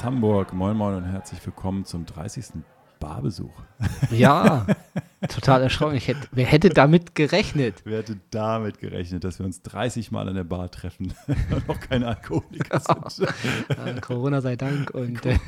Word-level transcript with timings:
Aus 0.00 0.04
Hamburg, 0.06 0.54
moin 0.54 0.78
Moin 0.78 0.94
und 0.94 1.04
herzlich 1.04 1.44
willkommen 1.44 1.84
zum 1.84 2.06
30. 2.06 2.62
Barbesuch. 3.00 3.52
Ja, 4.10 4.66
total 5.28 5.62
erschrocken. 5.62 5.94
Ich 5.94 6.08
hätte, 6.08 6.26
wer 6.32 6.46
hätte 6.46 6.70
damit 6.70 7.14
gerechnet? 7.14 7.82
Wer 7.84 7.98
hätte 7.98 8.18
damit 8.30 8.78
gerechnet, 8.78 9.24
dass 9.24 9.38
wir 9.38 9.44
uns 9.44 9.60
30 9.60 10.10
Mal 10.10 10.26
in 10.28 10.36
der 10.36 10.44
Bar 10.44 10.70
treffen 10.70 11.12
und 11.50 11.68
noch 11.68 11.78
keine 11.78 12.06
Alkoholiker 12.06 12.80
sind? 13.10 13.28
Äh, 13.68 14.00
Corona 14.00 14.40
sei 14.40 14.56
Dank 14.56 14.90
und 14.92 15.26
äh, 15.26 15.38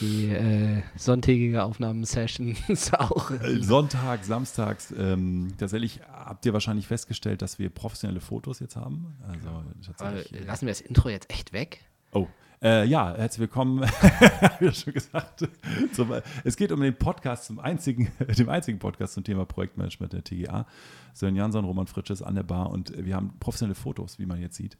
die 0.00 0.30
äh, 0.30 0.82
sonntägige 0.96 1.62
Aufnahmesession 1.62 2.56
ist 2.66 2.98
auch. 2.98 3.30
Äh, 3.30 3.62
Sonntag, 3.62 4.24
samstags. 4.24 4.92
Ähm, 4.98 5.54
tatsächlich 5.56 6.00
habt 6.12 6.44
ihr 6.46 6.52
wahrscheinlich 6.52 6.88
festgestellt, 6.88 7.42
dass 7.42 7.60
wir 7.60 7.70
professionelle 7.70 8.20
Fotos 8.20 8.58
jetzt 8.58 8.74
haben. 8.74 9.14
Also 9.28 9.92
tatsächlich. 9.96 10.46
lassen 10.46 10.66
wir 10.66 10.72
das 10.72 10.80
Intro 10.80 11.10
jetzt 11.10 11.30
echt 11.30 11.52
weg? 11.52 11.84
Oh. 12.10 12.26
Äh, 12.62 12.86
ja, 12.86 13.16
herzlich 13.16 13.40
willkommen, 13.40 13.80
wie 14.60 14.72
schon 14.72 14.92
gesagt. 14.92 15.48
Zum, 15.92 16.12
es 16.44 16.56
geht 16.56 16.70
um 16.70 16.80
den 16.80 16.96
Podcast, 16.96 17.46
zum 17.46 17.58
einzigen, 17.58 18.12
dem 18.38 18.48
einzigen 18.48 18.78
Podcast 18.78 19.14
zum 19.14 19.24
Thema 19.24 19.44
Projektmanagement 19.44 20.12
der 20.12 20.22
TGA. 20.22 20.64
Sören 21.12 21.34
Jansson, 21.34 21.64
Roman 21.64 21.88
Fritsches 21.88 22.22
an 22.22 22.36
der 22.36 22.44
Bar 22.44 22.70
und 22.70 22.96
wir 22.96 23.16
haben 23.16 23.32
professionelle 23.40 23.74
Fotos, 23.74 24.20
wie 24.20 24.26
man 24.26 24.40
jetzt 24.40 24.54
sieht, 24.54 24.78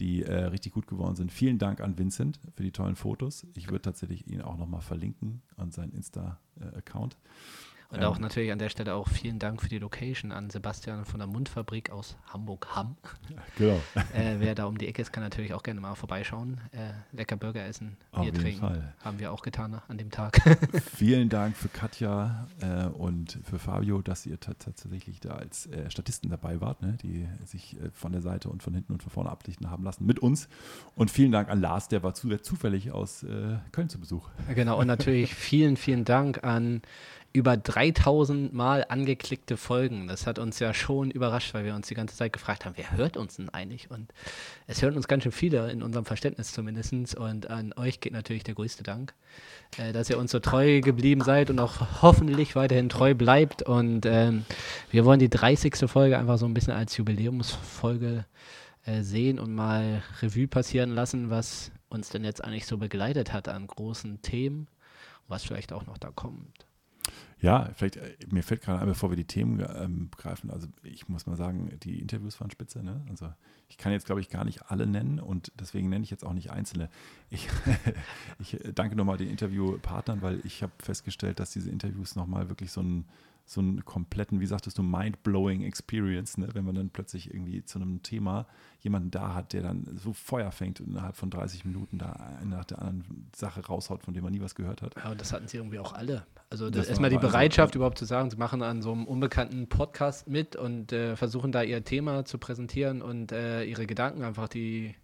die 0.00 0.24
äh, 0.24 0.46
richtig 0.46 0.72
gut 0.72 0.88
geworden 0.88 1.14
sind. 1.14 1.30
Vielen 1.30 1.58
Dank 1.58 1.80
an 1.80 1.96
Vincent 1.96 2.40
für 2.56 2.64
die 2.64 2.72
tollen 2.72 2.96
Fotos. 2.96 3.46
Ich 3.54 3.68
würde 3.70 3.82
tatsächlich 3.82 4.26
ihn 4.26 4.42
auch 4.42 4.56
nochmal 4.56 4.80
verlinken 4.80 5.40
an 5.56 5.70
seinen 5.70 5.92
Insta-Account. 5.92 7.16
Und 7.90 8.04
auch 8.04 8.18
natürlich 8.18 8.52
an 8.52 8.58
der 8.58 8.68
Stelle 8.68 8.94
auch 8.94 9.08
vielen 9.08 9.38
Dank 9.38 9.60
für 9.62 9.68
die 9.68 9.78
Location 9.78 10.30
an 10.32 10.48
Sebastian 10.50 11.04
von 11.04 11.18
der 11.18 11.26
Mundfabrik 11.26 11.90
aus 11.90 12.16
Hamburg-Hamm. 12.32 12.96
Genau. 13.58 13.80
Äh, 14.14 14.36
wer 14.38 14.54
da 14.54 14.64
um 14.64 14.78
die 14.78 14.86
Ecke 14.88 15.02
ist, 15.02 15.12
kann 15.12 15.22
natürlich 15.22 15.52
auch 15.52 15.62
gerne 15.62 15.80
mal 15.80 15.94
vorbeischauen. 15.94 16.60
Äh, 16.72 16.92
lecker 17.16 17.36
Burger 17.36 17.64
essen, 17.66 17.96
Auf 18.12 18.20
Bier 18.22 18.26
jeden 18.32 18.40
trinken. 18.40 18.60
Fall. 18.60 18.94
Haben 19.04 19.18
wir 19.18 19.32
auch 19.32 19.42
getan 19.42 19.80
an 19.88 19.98
dem 19.98 20.10
Tag. 20.10 20.40
Vielen 20.94 21.28
Dank 21.28 21.56
für 21.56 21.68
Katja 21.68 22.46
äh, 22.60 22.86
und 22.86 23.38
für 23.44 23.58
Fabio, 23.58 24.00
dass 24.02 24.24
ihr 24.24 24.38
ta- 24.40 24.54
tatsächlich 24.54 25.20
da 25.20 25.30
als 25.30 25.66
äh, 25.66 25.90
Statisten 25.90 26.30
dabei 26.30 26.60
wart, 26.60 26.80
ne? 26.82 26.96
die 27.02 27.28
sich 27.44 27.76
äh, 27.80 27.90
von 27.92 28.12
der 28.12 28.22
Seite 28.22 28.48
und 28.48 28.62
von 28.62 28.72
hinten 28.72 28.92
und 28.92 29.02
von 29.02 29.10
vorne 29.10 29.30
ablichten 29.30 29.70
haben 29.70 29.84
lassen 29.84 30.06
mit 30.06 30.18
uns. 30.20 30.48
Und 30.94 31.10
vielen 31.10 31.32
Dank 31.32 31.48
an 31.50 31.60
Lars, 31.60 31.88
der 31.88 32.02
war 32.02 32.14
zu, 32.14 32.28
zufällig 32.38 32.92
aus 32.92 33.22
äh, 33.24 33.56
Köln 33.72 33.88
zu 33.88 33.98
Besuch. 33.98 34.28
Genau, 34.54 34.78
und 34.78 34.86
natürlich 34.86 35.34
vielen, 35.34 35.76
vielen 35.76 36.04
Dank 36.04 36.44
an 36.44 36.82
über 37.32 37.56
3000 37.56 38.52
Mal 38.52 38.84
angeklickte 38.88 39.56
Folgen. 39.56 40.08
Das 40.08 40.26
hat 40.26 40.38
uns 40.38 40.58
ja 40.58 40.74
schon 40.74 41.10
überrascht, 41.10 41.54
weil 41.54 41.64
wir 41.64 41.74
uns 41.74 41.86
die 41.86 41.94
ganze 41.94 42.16
Zeit 42.16 42.32
gefragt 42.32 42.64
haben, 42.64 42.76
wer 42.76 42.90
hört 42.92 43.16
uns 43.16 43.36
denn 43.36 43.48
eigentlich? 43.50 43.90
Und 43.90 44.12
es 44.66 44.82
hören 44.82 44.96
uns 44.96 45.06
ganz 45.06 45.22
schön 45.22 45.32
viele, 45.32 45.70
in 45.70 45.82
unserem 45.82 46.04
Verständnis 46.04 46.52
zumindest. 46.52 47.14
Und 47.16 47.48
an 47.48 47.72
euch 47.74 48.00
geht 48.00 48.12
natürlich 48.12 48.42
der 48.42 48.54
größte 48.54 48.82
Dank, 48.82 49.14
äh, 49.78 49.92
dass 49.92 50.10
ihr 50.10 50.18
uns 50.18 50.32
so 50.32 50.40
treu 50.40 50.80
geblieben 50.80 51.22
seid 51.22 51.50
und 51.50 51.60
auch 51.60 52.02
hoffentlich 52.02 52.56
weiterhin 52.56 52.88
treu 52.88 53.14
bleibt. 53.14 53.62
Und 53.62 54.06
ähm, 54.06 54.44
wir 54.90 55.04
wollen 55.04 55.20
die 55.20 55.30
30. 55.30 55.76
Folge 55.88 56.18
einfach 56.18 56.38
so 56.38 56.46
ein 56.46 56.54
bisschen 56.54 56.72
als 56.72 56.96
Jubiläumsfolge 56.96 58.24
äh, 58.86 59.02
sehen 59.02 59.38
und 59.38 59.54
mal 59.54 60.02
Revue 60.20 60.48
passieren 60.48 60.90
lassen, 60.90 61.30
was 61.30 61.70
uns 61.90 62.08
denn 62.08 62.24
jetzt 62.24 62.42
eigentlich 62.42 62.66
so 62.66 62.76
begleitet 62.76 63.32
hat 63.32 63.48
an 63.48 63.68
großen 63.68 64.20
Themen, 64.22 64.66
was 65.28 65.44
vielleicht 65.44 65.72
auch 65.72 65.86
noch 65.86 65.98
da 65.98 66.10
kommt. 66.10 66.69
Ja, 67.40 67.70
vielleicht, 67.74 67.96
äh, 67.96 68.16
mir 68.30 68.42
fällt 68.42 68.62
gerade 68.62 68.80
ein, 68.80 68.86
bevor 68.86 69.10
wir 69.10 69.16
die 69.16 69.24
Themen 69.24 69.60
ähm, 69.60 70.10
greifen, 70.16 70.50
also 70.50 70.68
ich 70.82 71.08
muss 71.08 71.26
mal 71.26 71.36
sagen, 71.36 71.70
die 71.82 71.98
Interviews 71.98 72.38
waren 72.40 72.50
spitze, 72.50 72.82
ne? 72.82 73.00
Also 73.08 73.32
ich 73.68 73.78
kann 73.78 73.92
jetzt, 73.92 74.04
glaube 74.04 74.20
ich, 74.20 74.28
gar 74.28 74.44
nicht 74.44 74.70
alle 74.70 74.86
nennen 74.86 75.20
und 75.20 75.52
deswegen 75.58 75.88
nenne 75.88 76.04
ich 76.04 76.10
jetzt 76.10 76.24
auch 76.24 76.34
nicht 76.34 76.50
einzelne. 76.50 76.90
Ich, 77.30 77.48
ich 78.38 78.58
danke 78.74 78.96
nochmal 78.96 79.16
den 79.16 79.28
Interviewpartnern, 79.28 80.22
weil 80.22 80.40
ich 80.44 80.62
habe 80.62 80.72
festgestellt, 80.78 81.40
dass 81.40 81.52
diese 81.52 81.70
Interviews 81.70 82.14
nochmal 82.14 82.48
wirklich 82.48 82.72
so 82.72 82.80
einen, 82.80 83.06
so 83.50 83.60
einen 83.60 83.84
kompletten, 83.84 84.38
wie 84.38 84.46
sagtest 84.46 84.78
du, 84.78 84.84
mind-blowing 84.84 85.62
Experience, 85.62 86.38
ne? 86.38 86.50
wenn 86.52 86.64
man 86.64 86.76
dann 86.76 86.90
plötzlich 86.90 87.34
irgendwie 87.34 87.64
zu 87.64 87.80
einem 87.80 88.00
Thema 88.00 88.46
jemanden 88.78 89.10
da 89.10 89.34
hat, 89.34 89.54
der 89.54 89.62
dann 89.62 89.88
so 89.96 90.12
Feuer 90.12 90.52
fängt 90.52 90.80
und 90.80 90.90
innerhalb 90.90 91.16
von 91.16 91.30
30 91.30 91.64
Minuten 91.64 91.98
da 91.98 92.12
eine 92.12 92.50
nach 92.50 92.64
der 92.64 92.80
anderen 92.80 93.28
Sache 93.34 93.66
raushaut, 93.66 94.04
von 94.04 94.14
der 94.14 94.22
man 94.22 94.30
nie 94.30 94.40
was 94.40 94.54
gehört 94.54 94.82
hat. 94.82 94.94
Ja, 94.94 95.10
und 95.10 95.20
das 95.20 95.32
hatten 95.32 95.48
sie 95.48 95.56
irgendwie 95.56 95.80
auch 95.80 95.94
alle. 95.94 96.24
Also 96.48 96.68
erstmal 96.68 97.10
die 97.10 97.16
also- 97.16 97.26
Bereitschaft, 97.26 97.74
überhaupt 97.74 97.98
zu 97.98 98.04
sagen, 98.04 98.30
sie 98.30 98.36
machen 98.36 98.62
an 98.62 98.82
so 98.82 98.92
einem 98.92 99.04
unbekannten 99.04 99.68
Podcast 99.68 100.28
mit 100.28 100.54
und 100.54 100.92
äh, 100.92 101.16
versuchen 101.16 101.50
da 101.50 101.64
ihr 101.64 101.82
Thema 101.82 102.24
zu 102.24 102.38
präsentieren 102.38 103.02
und 103.02 103.32
äh, 103.32 103.64
ihre 103.64 103.88
Gedanken 103.88 104.22
einfach, 104.22 104.46
die 104.46 104.94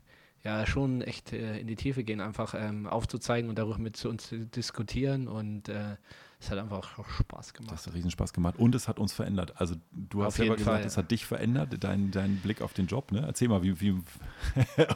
ja 0.44 0.64
schon 0.66 1.02
echt 1.02 1.32
äh, 1.32 1.58
in 1.58 1.66
die 1.66 1.74
Tiefe 1.74 2.04
gehen, 2.04 2.20
einfach 2.20 2.54
ähm, 2.56 2.86
aufzuzeigen 2.86 3.50
und 3.50 3.58
darüber 3.58 3.78
mit 3.78 3.96
zu 3.96 4.08
uns 4.08 4.28
zu 4.28 4.46
diskutieren. 4.46 5.26
Und 5.26 5.68
äh, 5.68 5.96
es 6.38 6.50
hat 6.50 6.58
einfach 6.58 6.98
auch 6.98 7.08
Spaß 7.08 7.54
gemacht. 7.54 7.72
Das 7.72 7.86
hat 7.86 7.94
riesen 7.94 8.10
Spaß 8.10 8.32
gemacht 8.32 8.56
und 8.58 8.74
es 8.74 8.88
hat 8.88 8.98
uns 8.98 9.12
verändert. 9.12 9.54
Also 9.56 9.74
du 9.92 10.22
hast 10.22 10.36
selber 10.36 10.54
jeden 10.54 10.64
gesagt, 10.64 10.84
es 10.84 10.96
hat 10.96 11.10
dich 11.10 11.24
verändert, 11.24 11.82
dein, 11.82 12.10
dein 12.10 12.36
Blick 12.36 12.60
auf 12.60 12.74
den 12.74 12.86
Job. 12.86 13.10
Ne? 13.10 13.24
Erzähl 13.26 13.48
mal, 13.48 13.62
wie, 13.62 13.80
wie 13.80 13.98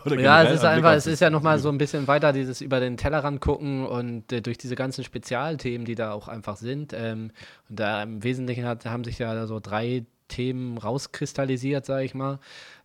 Ja, 0.19 0.43
es 0.43 0.57
ist 0.57 0.65
einfach, 0.65 0.93
es 0.93 1.07
ist 1.07 1.21
ja 1.21 1.31
nochmal 1.31 1.59
so 1.59 1.71
ein 1.71 1.79
bisschen 1.79 2.07
weiter 2.07 2.33
dieses 2.35 2.61
über 2.61 2.79
den 2.79 2.99
Tellerrand 2.99 3.41
gucken 3.41 3.87
und 3.87 4.31
äh, 4.33 4.43
durch 4.43 4.59
diese 4.59 4.75
ganzen 4.75 5.03
Spezialthemen, 5.03 5.87
die 5.87 5.95
da 5.95 6.13
auch 6.13 6.29
einfach 6.29 6.57
sind. 6.57 6.93
Ähm, 6.93 7.31
und 7.69 7.81
da 7.81 8.03
im 8.03 8.23
Wesentlichen 8.23 8.67
hat, 8.67 8.85
haben 8.85 9.05
sich 9.05 9.19
ja 9.19 9.35
da 9.35 9.47
so 9.47 9.61
drei 9.61 10.05
Themen 10.29 10.79
rauskristallisiert, 10.79 11.87
sage 11.87 12.05
ich 12.05 12.15
mal. 12.15 12.39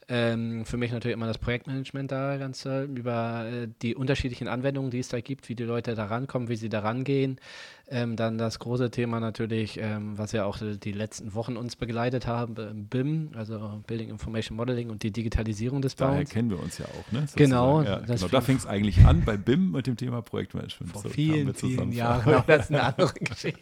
Ähm, 0.08 0.66
für 0.66 0.78
mich 0.78 0.92
natürlich 0.92 1.14
immer 1.14 1.26
das 1.26 1.40
Projektmanagement 1.40 2.12
da 2.12 2.38
ganz 2.38 2.64
über 2.66 3.46
äh, 3.46 3.68
die 3.82 3.96
unterschiedlichen 3.96 4.48
Anwendungen, 4.48 4.92
die 4.92 5.00
es 5.00 5.08
da 5.08 5.20
gibt, 5.20 5.50
wie 5.50 5.56
die 5.56 5.64
Leute 5.64 5.96
da 5.96 6.06
rankommen, 6.06 6.48
wie 6.48 6.56
sie 6.56 6.70
da 6.70 6.82
rangehen. 6.82 7.40
Ähm, 7.88 8.16
dann 8.16 8.38
das 8.40 8.58
große 8.58 8.90
Thema 8.90 9.20
natürlich, 9.20 9.80
ähm, 9.80 10.18
was 10.18 10.32
ja 10.32 10.46
auch 10.46 10.58
die, 10.60 10.92
letzten 10.92 11.36
Wochen 11.36 11.56
uns 11.56 11.76
begleitet 11.76 12.26
haben, 12.26 12.56
äh, 12.58 12.74
BIM, 12.74 13.30
also 13.36 13.84
Building 13.86 14.10
Information 14.10 14.58
Modeling 14.58 14.90
und 14.90 15.04
die 15.04 15.12
Digitalisierung 15.12 15.84
des 15.84 15.96
Daher 15.96 16.16
Bauens. 16.16 16.30
kennen 16.32 16.50
wir 16.50 16.60
uns 16.60 16.80
ja 16.80 16.86
auch. 16.86 17.12
Ne? 17.12 17.26
Genau, 17.36 17.78
Sozusagen. 17.80 18.02
Ja, 18.02 18.08
das 18.08 18.22
genau. 18.22 18.32
Da 18.32 18.42
fing- 18.42 18.58
es 18.58 18.66
eigentlich 18.66 19.06
an 19.06 19.24
bei 19.24 19.38
BIM 19.38 19.72
mit 19.72 19.86
dem 19.86 19.98
Thema 19.98 20.24
Projektmanagement. 20.24 20.92
Vor 20.94 21.02
So 21.04 21.10
vielen, 21.10 21.54
vielen. 21.54 21.92
Jahren. 21.92 22.22
Aber 22.34 22.44
das 22.48 22.66
ist 22.66 22.72
eine 22.72 22.84
andere 22.84 23.14
Geschichte. 23.14 23.60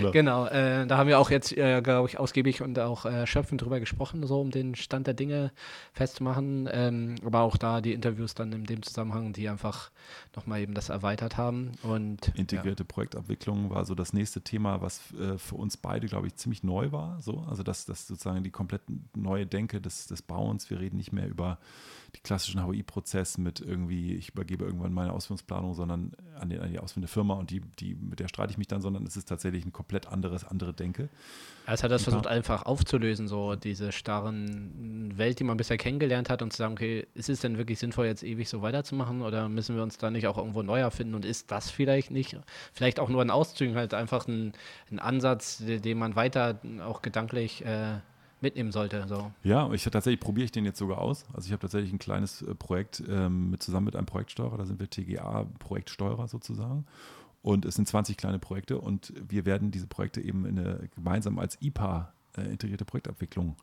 Oder? 0.00 0.10
Genau, 0.12 0.46
äh, 0.46 0.86
da 0.86 0.96
haben 0.96 1.08
wir 1.08 1.18
auch 1.18 1.30
jetzt, 1.30 1.54
äh, 1.56 1.82
glaube 1.82 2.08
ich, 2.08 2.18
ausgiebig 2.18 2.62
und 2.62 2.78
auch 2.78 3.04
äh, 3.04 3.26
schöpfend 3.26 3.60
drüber 3.60 3.78
gesprochen, 3.78 4.26
so 4.26 4.40
um 4.40 4.50
den 4.50 4.74
Stand 4.74 5.06
der 5.06 5.14
Dinge 5.14 5.52
festzumachen. 5.92 6.66
Ähm, 6.72 7.16
aber 7.26 7.40
auch 7.42 7.58
da 7.58 7.82
die 7.82 7.92
Interviews 7.92 8.32
dann 8.34 8.52
in 8.52 8.64
dem 8.64 8.82
Zusammenhang, 8.82 9.34
die 9.34 9.50
einfach 9.50 9.90
nochmal 10.34 10.60
eben 10.60 10.72
das 10.72 10.88
erweitert 10.88 11.36
haben. 11.36 11.72
Und 11.82 12.32
Integrierte 12.36 12.84
Projektabwicklung 12.86 13.49
war 13.70 13.84
so 13.84 13.94
das 13.94 14.12
nächste 14.12 14.40
Thema, 14.40 14.80
was 14.80 15.12
äh, 15.14 15.38
für 15.38 15.56
uns 15.56 15.76
beide, 15.76 16.06
glaube 16.06 16.26
ich, 16.26 16.36
ziemlich 16.36 16.62
neu 16.62 16.92
war. 16.92 17.20
So. 17.20 17.40
Also 17.48 17.62
das, 17.62 17.84
das 17.84 18.06
sozusagen 18.06 18.42
die 18.44 18.50
komplett 18.50 18.82
neue 19.16 19.46
Denke 19.46 19.80
des, 19.80 20.06
des 20.06 20.22
Bauens. 20.22 20.70
Wir 20.70 20.80
reden 20.80 20.96
nicht 20.96 21.12
mehr 21.12 21.28
über 21.28 21.58
die 22.14 22.20
klassischen 22.20 22.64
HOI-Prozesse 22.64 23.40
mit 23.40 23.60
irgendwie, 23.60 24.14
ich 24.14 24.30
übergebe 24.30 24.64
irgendwann 24.64 24.92
meine 24.92 25.12
Ausführungsplanung, 25.12 25.74
sondern 25.74 26.12
an 26.38 26.48
die, 26.48 26.58
an 26.58 26.70
die 26.72 26.78
ausführende 26.78 27.08
Firma 27.08 27.34
und 27.34 27.50
die, 27.50 27.60
die, 27.60 27.94
mit 27.94 28.20
der 28.20 28.28
streite 28.28 28.52
ich 28.52 28.58
mich 28.58 28.66
dann, 28.66 28.80
sondern 28.80 29.04
es 29.06 29.16
ist 29.16 29.28
tatsächlich 29.28 29.64
ein 29.64 29.72
komplett 29.72 30.06
anderes, 30.06 30.44
andere 30.44 30.72
Denke. 30.72 31.08
es 31.66 31.82
hat 31.82 31.90
das 31.90 32.04
versucht 32.04 32.26
einfach 32.26 32.64
aufzulösen, 32.64 33.28
so 33.28 33.54
diese 33.56 33.92
starren 33.92 35.16
Welt, 35.16 35.38
die 35.38 35.44
man 35.44 35.56
bisher 35.56 35.76
kennengelernt 35.76 36.30
hat 36.30 36.42
und 36.42 36.52
zu 36.52 36.58
sagen, 36.58 36.72
okay, 36.72 37.06
ist 37.14 37.28
es 37.28 37.40
denn 37.40 37.58
wirklich 37.58 37.78
sinnvoll, 37.78 38.06
jetzt 38.06 38.22
ewig 38.22 38.48
so 38.48 38.62
weiterzumachen 38.62 39.22
oder 39.22 39.48
müssen 39.48 39.76
wir 39.76 39.82
uns 39.82 39.98
da 39.98 40.10
nicht 40.10 40.26
auch 40.26 40.38
irgendwo 40.38 40.62
neu 40.62 40.80
erfinden 40.80 41.14
und 41.14 41.24
ist 41.24 41.50
das 41.50 41.70
vielleicht 41.70 42.10
nicht, 42.10 42.36
vielleicht 42.72 42.98
auch 43.00 43.08
nur 43.08 43.22
ein 43.22 43.30
Auszügen, 43.40 43.76
halt 43.76 43.94
einfach 43.94 44.28
ein, 44.28 44.52
ein 44.90 44.98
Ansatz, 44.98 45.58
den 45.58 45.98
man 45.98 46.14
weiter 46.16 46.60
auch 46.84 47.02
gedanklich 47.02 47.64
äh, 47.64 47.98
mitnehmen 48.40 48.72
sollte. 48.72 49.06
So. 49.08 49.30
Ja, 49.42 49.70
ich 49.72 49.84
tatsächlich 49.84 50.20
probiere 50.20 50.44
ich 50.44 50.52
den 50.52 50.64
jetzt 50.64 50.78
sogar 50.78 50.98
aus. 50.98 51.24
Also 51.32 51.46
ich 51.46 51.52
habe 51.52 51.60
tatsächlich 51.60 51.92
ein 51.92 51.98
kleines 51.98 52.42
äh, 52.42 52.54
Projekt 52.54 53.02
ähm, 53.08 53.50
mit, 53.50 53.62
zusammen 53.62 53.86
mit 53.86 53.96
einem 53.96 54.06
Projektsteuerer, 54.06 54.56
da 54.56 54.64
sind 54.64 54.80
wir 54.80 54.88
TGA-Projektsteuerer 54.88 56.28
sozusagen. 56.28 56.86
Und 57.42 57.64
es 57.64 57.74
sind 57.76 57.88
20 57.88 58.18
kleine 58.18 58.38
Projekte 58.38 58.78
und 58.78 59.14
wir 59.28 59.46
werden 59.46 59.70
diese 59.70 59.86
Projekte 59.86 60.20
eben 60.20 60.44
in 60.44 60.58
eine, 60.58 60.90
gemeinsam 60.94 61.38
als 61.38 61.56
IPA 61.62 62.12
äh, 62.36 62.42
integrierte 62.42 62.84
Projektabwicklung 62.84 63.56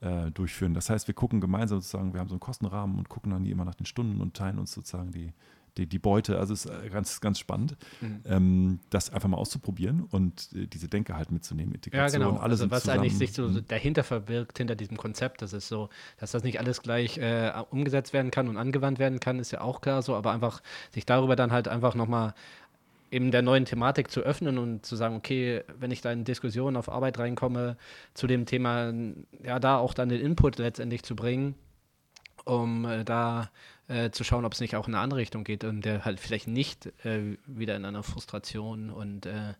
äh, 0.00 0.30
durchführen. 0.30 0.74
Das 0.74 0.88
heißt, 0.88 1.08
wir 1.08 1.14
gucken 1.14 1.40
gemeinsam 1.40 1.80
sozusagen, 1.80 2.12
wir 2.12 2.20
haben 2.20 2.28
so 2.28 2.34
einen 2.34 2.40
Kostenrahmen 2.40 2.96
und 2.96 3.08
gucken 3.08 3.32
dann 3.32 3.44
immer 3.44 3.64
nach 3.64 3.74
den 3.74 3.86
Stunden 3.86 4.20
und 4.20 4.34
teilen 4.34 4.58
uns 4.58 4.72
sozusagen 4.72 5.10
die, 5.10 5.32
die, 5.76 5.86
die 5.86 5.98
Beute. 5.98 6.38
Also 6.38 6.54
es 6.54 6.64
ist 6.66 6.70
äh, 6.72 6.88
ganz, 6.88 7.20
ganz 7.20 7.38
spannend, 7.38 7.76
Mhm. 8.00 8.20
ähm, 8.26 8.80
das 8.90 9.10
einfach 9.10 9.28
mal 9.28 9.36
auszuprobieren 9.36 10.04
und 10.10 10.48
äh, 10.54 10.66
diese 10.66 10.88
Denke 10.88 11.16
halt 11.16 11.32
mitzunehmen. 11.32 11.72
Ja, 11.72 11.76
Integration, 11.76 12.22
genau. 12.22 12.36
alle 12.36 12.50
Also 12.52 12.70
was 12.70 12.82
zusammen. 12.82 13.00
eigentlich 13.00 13.18
sich 13.18 13.32
so 13.32 13.48
Mhm. 13.48 13.64
dahinter 13.68 14.04
verbirgt, 14.04 14.58
hinter 14.58 14.76
diesem 14.76 14.96
Konzept, 14.96 15.42
das 15.42 15.52
ist 15.52 15.68
so, 15.68 15.88
dass 16.18 16.32
das 16.32 16.42
nicht 16.44 16.58
alles 16.60 16.82
gleich 16.82 17.18
äh, 17.18 17.52
umgesetzt 17.70 18.12
werden 18.12 18.30
kann 18.30 18.48
und 18.48 18.56
angewandt 18.56 18.98
werden 18.98 19.20
kann, 19.20 19.38
ist 19.38 19.50
ja 19.50 19.60
auch 19.60 19.80
klar 19.80 20.02
so, 20.02 20.14
aber 20.14 20.32
einfach 20.32 20.62
sich 20.92 21.06
darüber 21.06 21.36
dann 21.36 21.50
halt 21.52 21.68
einfach 21.68 21.94
nochmal 21.94 22.34
eben 23.10 23.30
der 23.30 23.42
neuen 23.42 23.64
Thematik 23.64 24.10
zu 24.10 24.20
öffnen 24.22 24.58
und 24.58 24.84
zu 24.84 24.96
sagen, 24.96 25.14
okay, 25.14 25.62
wenn 25.78 25.90
ich 25.92 26.00
da 26.00 26.10
in 26.10 26.24
Diskussionen 26.24 26.76
auf 26.76 26.88
Arbeit 26.88 27.18
reinkomme, 27.18 27.76
zu 28.12 28.26
dem 28.26 28.44
Thema, 28.44 28.92
ja, 29.44 29.60
da 29.60 29.78
auch 29.78 29.94
dann 29.94 30.08
den 30.08 30.20
Input 30.20 30.58
letztendlich 30.58 31.02
zu 31.02 31.14
bringen 31.16 31.54
um 32.46 32.84
äh, 32.84 33.04
da 33.04 33.50
äh, 33.88 34.10
zu 34.10 34.24
schauen, 34.24 34.44
ob 34.44 34.52
es 34.54 34.60
nicht 34.60 34.76
auch 34.76 34.88
in 34.88 34.94
eine 34.94 35.02
andere 35.02 35.20
Richtung 35.20 35.44
geht 35.44 35.64
und 35.64 35.84
der 35.84 36.04
halt 36.04 36.20
vielleicht 36.20 36.48
nicht 36.48 36.86
äh, 37.04 37.36
wieder 37.46 37.76
in 37.76 37.84
einer 37.84 38.02
Frustration 38.02 38.90
und 38.90 39.26
äh, 39.26 39.54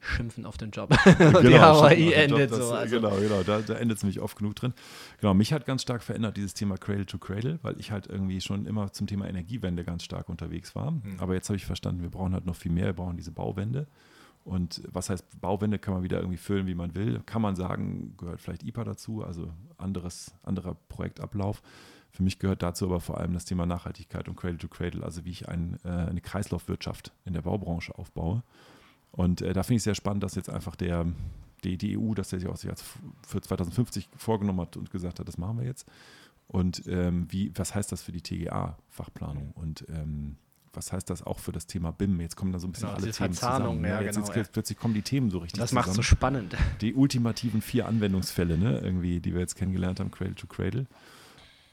Schimpfen 0.00 0.46
auf 0.46 0.56
den 0.56 0.70
Job. 0.70 0.90
genau, 1.18 1.40
die 1.40 1.58
Hawaii 1.58 2.12
endet 2.12 2.50
das, 2.50 2.58
so. 2.58 2.72
Also. 2.72 2.96
Genau, 2.96 3.14
genau, 3.16 3.42
da, 3.42 3.60
da 3.60 3.74
endet 3.74 3.98
es 3.98 4.02
nämlich 4.02 4.20
oft 4.20 4.36
genug 4.38 4.56
drin. 4.56 4.72
Genau, 5.20 5.34
mich 5.34 5.52
hat 5.52 5.66
ganz 5.66 5.82
stark 5.82 6.02
verändert 6.02 6.36
dieses 6.36 6.54
Thema 6.54 6.78
Cradle 6.78 7.06
to 7.06 7.18
Cradle, 7.18 7.58
weil 7.62 7.78
ich 7.78 7.92
halt 7.92 8.06
irgendwie 8.06 8.40
schon 8.40 8.66
immer 8.66 8.92
zum 8.92 9.06
Thema 9.06 9.28
Energiewende 9.28 9.84
ganz 9.84 10.02
stark 10.02 10.28
unterwegs 10.28 10.74
war. 10.74 10.90
Mhm. 10.90 11.16
Aber 11.18 11.34
jetzt 11.34 11.48
habe 11.48 11.56
ich 11.56 11.66
verstanden, 11.66 12.02
wir 12.02 12.10
brauchen 12.10 12.32
halt 12.32 12.46
noch 12.46 12.56
viel 12.56 12.72
mehr, 12.72 12.86
wir 12.86 12.92
brauchen 12.94 13.16
diese 13.16 13.30
Bauwende. 13.30 13.86
Und 14.44 14.82
was 14.90 15.10
heißt 15.10 15.40
Bauwende, 15.40 15.78
kann 15.78 15.94
man 15.94 16.02
wieder 16.02 16.18
irgendwie 16.18 16.38
füllen, 16.38 16.66
wie 16.66 16.74
man 16.74 16.94
will. 16.94 17.20
Kann 17.26 17.42
man 17.42 17.56
sagen, 17.56 18.14
gehört 18.16 18.40
vielleicht 18.40 18.62
IPA 18.62 18.84
dazu, 18.84 19.22
also 19.22 19.52
anderes, 19.76 20.32
anderer 20.42 20.76
Projektablauf. 20.88 21.62
Für 22.12 22.22
mich 22.22 22.38
gehört 22.38 22.62
dazu 22.62 22.86
aber 22.86 23.00
vor 23.00 23.18
allem 23.18 23.34
das 23.34 23.44
Thema 23.44 23.66
Nachhaltigkeit 23.66 24.28
und 24.28 24.36
Cradle 24.36 24.58
to 24.58 24.68
Cradle, 24.68 25.04
also 25.04 25.24
wie 25.24 25.30
ich 25.30 25.48
ein, 25.48 25.78
äh, 25.84 25.88
eine 25.88 26.20
Kreislaufwirtschaft 26.20 27.12
in 27.24 27.32
der 27.32 27.42
Baubranche 27.42 27.96
aufbaue. 27.96 28.42
Und 29.12 29.42
äh, 29.42 29.52
da 29.52 29.62
finde 29.62 29.76
ich 29.76 29.82
sehr 29.82 29.94
spannend, 29.94 30.22
dass 30.22 30.34
jetzt 30.34 30.50
einfach 30.50 30.76
der, 30.76 31.06
die, 31.64 31.76
die 31.76 31.98
EU, 31.98 32.14
dass 32.14 32.30
der 32.30 32.40
sich 32.40 32.48
auch 32.48 32.56
sich 32.56 32.70
als 32.70 32.84
für 33.26 33.40
2050 33.40 34.08
vorgenommen 34.16 34.60
hat 34.60 34.76
und 34.76 34.90
gesagt 34.90 35.20
hat, 35.20 35.28
das 35.28 35.38
machen 35.38 35.58
wir 35.58 35.66
jetzt. 35.66 35.88
Und 36.46 36.82
ähm, 36.88 37.26
wie, 37.30 37.52
was 37.54 37.74
heißt 37.74 37.92
das 37.92 38.02
für 38.02 38.12
die 38.12 38.22
TGA-Fachplanung? 38.22 39.52
Und 39.52 39.84
ähm, 39.88 40.36
was 40.72 40.92
heißt 40.92 41.08
das 41.10 41.22
auch 41.22 41.38
für 41.38 41.52
das 41.52 41.66
Thema 41.66 41.92
BIM? 41.92 42.20
Jetzt 42.20 42.36
kommen 42.36 42.52
da 42.52 42.58
so 42.58 42.66
ein 42.66 42.72
bisschen 42.72 42.88
genau, 42.88 43.00
alle 43.00 43.10
Themen 43.12 43.32
zusammen. 43.32 43.80
Ne? 43.80 43.88
Ja, 43.88 44.00
jetzt, 44.00 44.16
genau, 44.16 44.26
jetzt, 44.26 44.36
jetzt, 44.36 44.52
plötzlich 44.52 44.78
kommen 44.78 44.94
die 44.94 45.02
Themen 45.02 45.30
so 45.30 45.38
richtig 45.38 45.60
Das 45.60 45.72
macht 45.72 45.92
so 45.92 46.02
spannend. 46.02 46.56
Die 46.80 46.94
ultimativen 46.94 47.60
vier 47.60 47.86
Anwendungsfälle, 47.86 48.58
ne? 48.58 48.78
irgendwie, 48.78 49.20
die 49.20 49.32
wir 49.32 49.40
jetzt 49.40 49.56
kennengelernt 49.56 50.00
haben, 50.00 50.10
Cradle 50.10 50.34
to 50.34 50.46
Cradle. 50.46 50.86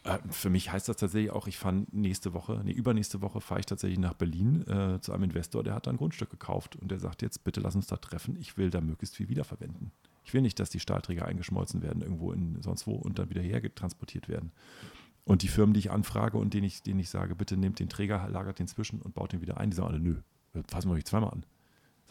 Äh, 0.07 0.19
für 0.29 0.49
mich 0.49 0.71
heißt 0.71 0.87
das 0.87 0.97
tatsächlich 0.97 1.31
auch, 1.31 1.47
ich 1.47 1.57
fahre 1.57 1.85
nächste 1.91 2.33
Woche, 2.33 2.61
nee, 2.63 2.71
übernächste 2.71 3.21
Woche 3.21 3.41
fahre 3.41 3.59
ich 3.59 3.65
tatsächlich 3.65 3.99
nach 3.99 4.13
Berlin 4.13 4.65
äh, 4.67 4.99
zu 5.01 5.11
einem 5.11 5.23
Investor, 5.23 5.63
der 5.63 5.75
hat 5.75 5.87
da 5.87 5.91
ein 5.91 5.97
Grundstück 5.97 6.29
gekauft 6.29 6.75
und 6.77 6.89
der 6.89 6.99
sagt 6.99 7.21
jetzt, 7.21 7.43
bitte 7.43 7.59
lass 7.59 7.75
uns 7.75 7.87
da 7.87 7.97
treffen, 7.97 8.37
ich 8.39 8.57
will 8.57 8.69
da 8.69 8.81
möglichst 8.81 9.15
viel 9.15 9.29
wiederverwenden. 9.29 9.91
Ich 10.23 10.33
will 10.33 10.41
nicht, 10.41 10.59
dass 10.59 10.69
die 10.69 10.79
Stahlträger 10.79 11.25
eingeschmolzen 11.25 11.81
werden 11.81 12.01
irgendwo 12.01 12.31
in 12.31 12.61
sonst 12.61 12.87
wo 12.87 12.93
und 12.93 13.19
dann 13.19 13.29
wieder 13.29 13.41
hergetransportiert 13.41 14.27
werden. 14.27 14.51
Und 15.23 15.41
die 15.41 15.47
Firmen, 15.49 15.73
die 15.73 15.79
ich 15.79 15.91
anfrage 15.91 16.37
und 16.37 16.53
denen 16.53 16.65
ich, 16.65 16.83
denen 16.83 16.99
ich 16.99 17.09
sage, 17.09 17.35
bitte 17.35 17.57
nehmt 17.57 17.79
den 17.79 17.89
Träger, 17.89 18.27
lagert 18.29 18.59
den 18.59 18.67
zwischen 18.67 19.01
und 19.01 19.13
baut 19.13 19.33
den 19.33 19.41
wieder 19.41 19.57
ein, 19.57 19.69
die 19.69 19.75
sagen 19.75 19.89
alle, 19.89 19.99
nö, 19.99 20.15
fassen 20.67 20.89
wir 20.89 20.95
nicht 20.95 21.07
zweimal 21.07 21.31
an. 21.31 21.45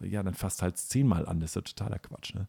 ja, 0.03 0.23
dann 0.23 0.35
fasst 0.35 0.61
halt 0.61 0.77
zehnmal 0.77 1.27
an, 1.27 1.41
das 1.41 1.51
ist 1.51 1.55
ja 1.57 1.63
totaler 1.63 1.99
Quatsch. 1.99 2.35
Ne? 2.35 2.47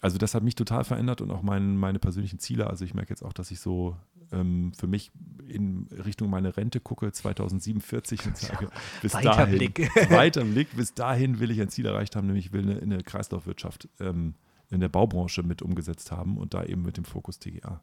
Also 0.00 0.18
das 0.18 0.34
hat 0.34 0.42
mich 0.42 0.54
total 0.54 0.84
verändert 0.84 1.20
und 1.20 1.30
auch 1.30 1.42
mein, 1.42 1.76
meine 1.76 1.98
persönlichen 1.98 2.38
Ziele. 2.38 2.68
Also 2.68 2.84
ich 2.84 2.94
merke 2.94 3.10
jetzt 3.10 3.22
auch, 3.22 3.32
dass 3.32 3.50
ich 3.50 3.60
so 3.60 3.96
ähm, 4.32 4.72
für 4.78 4.86
mich 4.86 5.10
in 5.48 5.88
Richtung 6.04 6.30
meine 6.30 6.56
Rente 6.56 6.80
gucke, 6.80 7.12
2047 7.12 8.26
und 8.26 8.36
sage, 8.36 8.68
bis 9.02 9.14
weiter 9.14 9.30
dahin, 9.30 9.58
Blick. 9.58 9.90
weiter 10.10 10.44
Blick, 10.44 10.74
bis 10.76 10.94
dahin 10.94 11.40
will 11.40 11.50
ich 11.50 11.60
ein 11.60 11.68
Ziel 11.68 11.86
erreicht 11.86 12.16
haben, 12.16 12.26
nämlich 12.26 12.46
ich 12.46 12.52
will 12.52 12.62
eine, 12.62 12.80
eine 12.80 13.02
Kreislaufwirtschaft 13.02 13.88
ähm, 14.00 14.34
in 14.70 14.80
der 14.80 14.88
Baubranche 14.88 15.42
mit 15.42 15.62
umgesetzt 15.62 16.10
haben 16.10 16.36
und 16.36 16.54
da 16.54 16.64
eben 16.64 16.82
mit 16.82 16.96
dem 16.96 17.04
Fokus 17.04 17.38
TGA. 17.38 17.80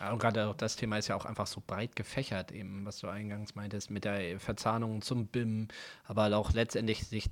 Ja, 0.00 0.12
und 0.12 0.18
gerade 0.18 0.48
auch 0.48 0.54
das 0.54 0.76
Thema 0.76 0.98
ist 0.98 1.08
ja 1.08 1.16
auch 1.16 1.24
einfach 1.24 1.46
so 1.46 1.62
breit 1.64 1.96
gefächert, 1.96 2.52
eben, 2.52 2.84
was 2.84 2.98
du 2.98 3.08
eingangs 3.08 3.54
meintest, 3.54 3.90
mit 3.90 4.04
der 4.04 4.38
Verzahnung 4.38 5.02
zum 5.02 5.26
BIM, 5.26 5.68
aber 6.04 6.36
auch 6.36 6.52
letztendlich 6.52 7.06
sich 7.06 7.30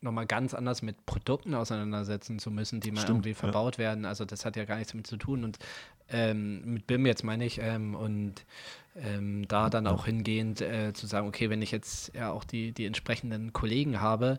nochmal 0.00 0.26
ganz 0.26 0.54
anders 0.54 0.82
mit 0.82 1.06
Produkten 1.06 1.54
auseinandersetzen 1.54 2.38
zu 2.38 2.50
müssen, 2.50 2.80
die 2.80 2.92
mal 2.92 3.00
Stimmt, 3.00 3.18
irgendwie 3.18 3.34
verbaut 3.34 3.76
ja. 3.76 3.84
werden. 3.84 4.04
Also 4.04 4.24
das 4.24 4.44
hat 4.44 4.56
ja 4.56 4.64
gar 4.64 4.76
nichts 4.76 4.92
damit 4.92 5.06
zu 5.06 5.16
tun. 5.16 5.44
Und 5.44 5.58
ähm, 6.08 6.62
mit 6.64 6.86
BIM 6.86 7.06
jetzt 7.06 7.24
meine 7.24 7.44
ich, 7.44 7.58
ähm, 7.60 7.94
und 7.94 8.44
ähm, 8.96 9.48
da 9.48 9.70
dann 9.70 9.86
auch 9.86 10.04
hingehend 10.04 10.60
äh, 10.60 10.92
zu 10.92 11.06
sagen, 11.06 11.26
okay, 11.26 11.50
wenn 11.50 11.62
ich 11.62 11.70
jetzt 11.70 12.14
ja 12.14 12.30
auch 12.30 12.44
die, 12.44 12.72
die 12.72 12.84
entsprechenden 12.84 13.52
Kollegen 13.52 14.00
habe, 14.00 14.38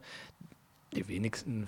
die 0.93 1.07
wenigsten 1.07 1.67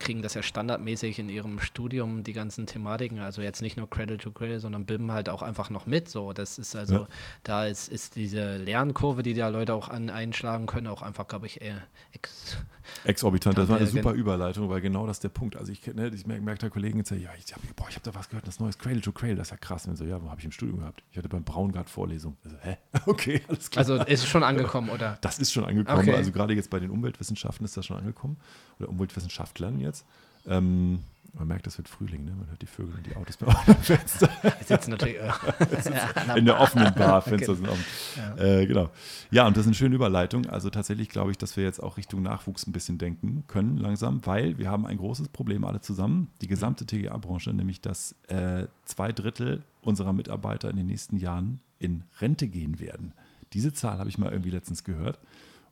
kriegen 0.00 0.22
das 0.22 0.34
ja 0.34 0.42
standardmäßig 0.42 1.18
in 1.18 1.28
ihrem 1.28 1.60
Studium, 1.60 2.24
die 2.24 2.32
ganzen 2.32 2.66
Thematiken, 2.66 3.20
also 3.20 3.42
jetzt 3.42 3.60
nicht 3.60 3.76
nur 3.76 3.88
Cradle 3.88 4.16
to 4.16 4.32
Cradle, 4.32 4.58
sondern 4.58 4.86
BIM 4.86 5.12
halt 5.12 5.28
auch 5.28 5.42
einfach 5.42 5.70
noch 5.70 5.86
mit. 5.86 6.08
So, 6.08 6.32
das 6.32 6.58
ist 6.58 6.74
also, 6.74 6.94
ja. 6.94 7.08
da 7.44 7.66
ist, 7.66 7.88
ist 7.88 8.16
diese 8.16 8.56
Lernkurve, 8.56 9.22
die 9.22 9.34
da 9.34 9.48
Leute 9.48 9.74
auch 9.74 9.88
an, 9.88 10.10
einschlagen 10.10 10.66
können, 10.66 10.86
auch 10.86 11.02
einfach, 11.02 11.28
glaube 11.28 11.46
ich, 11.46 11.60
eher 11.60 11.82
ex 12.12 12.56
exorbitant. 13.04 13.56
Das 13.58 13.68
war 13.68 13.76
eine 13.76 13.86
super 13.86 14.12
Überleitung, 14.12 14.68
weil 14.68 14.80
genau 14.80 15.06
das 15.06 15.16
ist 15.16 15.24
der 15.24 15.28
Punkt. 15.30 15.56
Also 15.56 15.72
ich, 15.72 15.86
ne, 15.86 16.08
ich 16.14 16.26
merke, 16.26 16.42
merke 16.42 16.60
da 16.60 16.68
Kollegen 16.68 16.98
jetzt, 16.98 17.10
ja, 17.10 17.30
ich 17.38 17.52
habe 17.52 17.62
ich 17.88 17.96
hab 17.96 18.02
da 18.02 18.14
was 18.14 18.28
gehört, 18.28 18.46
das 18.46 18.60
neues 18.60 18.78
Cradle 18.78 19.00
to 19.00 19.12
Cradle, 19.12 19.36
das 19.36 19.48
ist 19.48 19.52
ja 19.52 19.56
krass. 19.56 19.86
Und 19.86 19.96
so, 19.96 20.04
ja, 20.04 20.22
wo 20.22 20.30
habe 20.30 20.40
ich 20.40 20.44
im 20.44 20.52
Studium 20.52 20.80
gehabt? 20.80 21.02
Ich 21.10 21.18
hatte 21.18 21.28
beim 21.28 21.44
Braungart 21.44 21.88
Vorlesung. 21.88 22.36
Also, 22.44 22.56
hä? 22.62 22.76
Okay, 23.06 23.42
alles 23.48 23.70
klar. 23.70 23.80
Also 23.80 23.94
ist 24.04 24.22
es 24.22 24.28
schon 24.28 24.42
angekommen, 24.42 24.90
oder? 24.90 25.18
Das 25.20 25.38
ist 25.38 25.52
schon 25.52 25.64
angekommen. 25.64 26.00
Okay. 26.00 26.14
Also 26.14 26.32
gerade 26.32 26.54
jetzt 26.54 26.70
bei 26.70 26.78
den 26.78 26.90
Umweltwissenschaften 26.90 27.64
ist 27.64 27.76
das 27.76 27.86
schon 27.86 27.96
angekommen. 27.96 28.36
Oder 28.78 28.88
Umweltwissenschaftlern 28.88 29.80
jetzt. 29.80 30.04
Ähm, 30.46 31.00
man 31.34 31.48
merkt, 31.48 31.66
es 31.66 31.78
wird 31.78 31.88
Frühling, 31.88 32.24
ne? 32.24 32.32
Man 32.32 32.48
hört 32.48 32.60
die 32.60 32.66
Vögel 32.66 32.94
und 32.94 33.06
die 33.06 33.14
Autos 33.16 33.36
beim 33.36 33.50
Fenster. 33.82 34.28
Sitzen 34.66 34.90
natürlich 34.90 35.16
äh, 35.16 36.38
in 36.38 36.44
der 36.44 36.60
offenen 36.60 36.92
Bar, 36.94 37.22
Fenster 37.22 37.54
sind 37.54 37.68
offen. 37.68 37.84
Ja. 38.16 38.44
Äh, 38.44 38.66
genau. 38.66 38.90
Ja, 39.30 39.46
und 39.46 39.56
das 39.56 39.62
ist 39.62 39.68
eine 39.68 39.74
schöne 39.74 39.94
Überleitung. 39.94 40.46
Also 40.46 40.70
tatsächlich 40.70 41.08
glaube 41.08 41.30
ich, 41.30 41.38
dass 41.38 41.56
wir 41.56 41.64
jetzt 41.64 41.82
auch 41.82 41.96
Richtung 41.96 42.22
Nachwuchs 42.22 42.66
ein 42.66 42.72
bisschen 42.72 42.98
denken 42.98 43.44
können, 43.46 43.76
langsam, 43.76 44.24
weil 44.26 44.58
wir 44.58 44.70
haben 44.70 44.86
ein 44.86 44.96
großes 44.96 45.28
Problem 45.28 45.64
alle 45.64 45.80
zusammen, 45.80 46.28
die 46.40 46.46
gesamte 46.46 46.86
TGA-Branche, 46.86 47.52
nämlich 47.52 47.80
dass 47.80 48.14
äh, 48.28 48.66
zwei 48.84 49.12
Drittel 49.12 49.62
unserer 49.82 50.12
Mitarbeiter 50.12 50.70
in 50.70 50.76
den 50.76 50.86
nächsten 50.86 51.16
Jahren 51.16 51.60
in 51.78 52.04
Rente 52.20 52.48
gehen 52.48 52.80
werden. 52.80 53.12
Diese 53.52 53.72
Zahl 53.72 53.98
habe 53.98 54.08
ich 54.08 54.18
mal 54.18 54.30
irgendwie 54.30 54.50
letztens 54.50 54.84
gehört. 54.84 55.18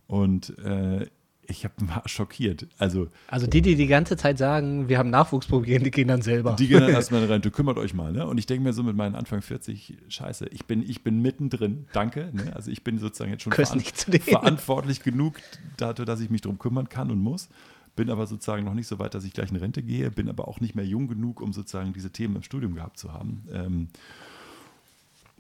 Und 0.07 0.59
äh, 0.61 1.07
ich 1.51 1.65
habe 1.65 1.83
mal 1.83 2.03
schockiert. 2.05 2.67
Also, 2.79 3.09
also 3.27 3.47
die, 3.47 3.63
die 3.63 3.75
die 3.75 3.87
ganze 3.87 4.17
Zeit 4.17 4.37
sagen, 4.37 4.89
wir 4.89 4.99
haben 4.99 5.09
Nachwuchsprobleme, 5.09 5.83
die 5.85 5.91
gehen 5.91 6.09
dann 6.09 6.21
selber. 6.21 6.55
Die 6.57 6.69
gehen 6.69 6.81
dann 6.81 6.91
erstmal 6.93 7.25
rein, 7.25 7.41
du 7.41 7.51
kümmert 7.51 7.79
euch 7.79 7.95
mal. 7.95 8.13
Ne? 8.13 8.27
Und 8.27 8.37
ich 8.37 8.45
denke 8.47 8.65
mir 8.65 8.75
so 8.75 8.83
mit 8.83 8.95
meinen 8.95 9.15
Anfang 9.15 9.41
40, 9.41 9.97
scheiße, 10.09 10.47
ich 10.49 10.67
bin, 10.67 10.83
ich 10.83 11.03
bin 11.03 11.23
mittendrin, 11.23 11.87
danke. 11.95 12.31
Ne? 12.33 12.53
Also 12.55 12.71
ich 12.71 12.85
bin 12.85 12.99
sozusagen 12.99 13.31
jetzt 13.31 13.43
schon 13.43 13.53
veran 13.53 13.81
verantwortlich 13.81 15.03
genug 15.03 15.37
dafür, 15.79 16.05
dass 16.05 16.21
ich 16.21 16.29
mich 16.29 16.43
darum 16.43 16.59
kümmern 16.59 16.91
kann 16.91 17.11
und 17.11 17.19
muss. 17.19 17.49
Bin 17.97 18.11
aber 18.11 18.27
sozusagen 18.27 18.65
noch 18.65 18.75
nicht 18.75 18.87
so 18.87 18.99
weit, 18.99 19.15
dass 19.15 19.25
ich 19.25 19.33
gleich 19.33 19.51
in 19.51 19.57
Rente 19.57 19.83
gehe, 19.83 20.11
bin 20.11 20.29
aber 20.29 20.49
auch 20.49 20.61
nicht 20.61 20.75
mehr 20.75 20.87
jung 20.87 21.09
genug, 21.09 21.41
um 21.41 21.53
sozusagen 21.55 21.95
diese 21.95 22.11
Themen 22.11 22.37
im 22.37 22.43
Studium 22.43 22.75
gehabt 22.75 22.99
zu 22.99 23.13
haben. 23.13 23.49
Ähm, 23.53 23.89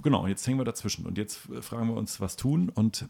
genau, 0.02 0.26
jetzt 0.26 0.46
hängen 0.46 0.58
wir 0.58 0.64
dazwischen 0.64 1.06
und 1.06 1.18
jetzt 1.18 1.36
fragen 1.60 1.88
wir 1.88 1.96
uns, 1.96 2.18
was 2.18 2.36
tun. 2.36 2.70
Und 2.70 3.06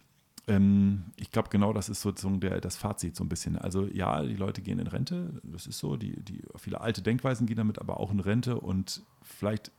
ich 1.17 1.31
glaube, 1.31 1.51
genau 1.51 1.73
das 1.73 1.89
ist 1.89 2.01
sozusagen 2.01 2.41
der, 2.41 2.61
das 2.61 2.77
Fazit 2.77 3.17
so 3.17 3.25
ein 3.25 3.29
bisschen. 3.29 3.59
Also 3.59 3.87
ja, 3.87 4.23
die 4.23 4.37
Leute 4.37 4.63
gehen 4.63 4.79
in 4.79 4.87
Rente, 4.87 5.41
das 5.43 5.67
ist 5.67 5.79
so, 5.79 5.97
die, 5.97 6.19
die, 6.23 6.43
viele 6.57 6.81
alte 6.81 7.03
Denkweisen 7.03 7.47
gehen 7.47 7.57
damit 7.57 7.79
aber 7.79 8.01
auch 8.01 8.11
in 8.11 8.21
Rente 8.21 8.59
und 8.59 9.03
vielleicht 9.23 9.71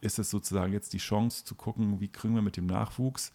ist 0.00 0.18
es 0.18 0.30
sozusagen 0.30 0.72
jetzt 0.72 0.92
die 0.92 0.98
Chance 0.98 1.44
zu 1.44 1.54
gucken, 1.54 2.00
wie 2.00 2.08
kriegen 2.08 2.34
wir 2.34 2.42
mit 2.42 2.56
dem 2.56 2.66
Nachwuchs 2.66 3.32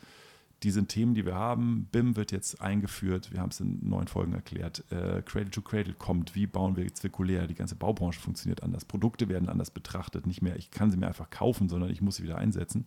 diese 0.63 0.85
Themen, 0.85 1.15
die 1.15 1.25
wir 1.25 1.35
haben. 1.35 1.87
BIM 1.91 2.15
wird 2.15 2.31
jetzt 2.31 2.61
eingeführt, 2.61 3.31
wir 3.31 3.39
haben 3.39 3.49
es 3.49 3.59
in 3.59 3.79
neun 3.87 4.07
Folgen 4.07 4.33
erklärt. 4.33 4.83
Äh, 4.91 5.23
Cradle 5.23 5.49
to 5.49 5.61
Cradle 5.61 5.93
kommt, 5.93 6.35
wie 6.35 6.45
bauen 6.45 6.75
wir 6.75 6.93
zirkulär, 6.93 7.47
die 7.47 7.55
ganze 7.55 7.75
Baubranche 7.75 8.19
funktioniert 8.19 8.61
anders, 8.61 8.85
Produkte 8.85 9.27
werden 9.27 9.49
anders 9.49 9.71
betrachtet, 9.71 10.27
nicht 10.27 10.41
mehr, 10.41 10.55
ich 10.57 10.69
kann 10.71 10.91
sie 10.91 10.97
mir 10.97 11.07
einfach 11.07 11.29
kaufen, 11.29 11.67
sondern 11.67 11.89
ich 11.89 12.01
muss 12.01 12.17
sie 12.17 12.23
wieder 12.23 12.37
einsetzen. 12.37 12.85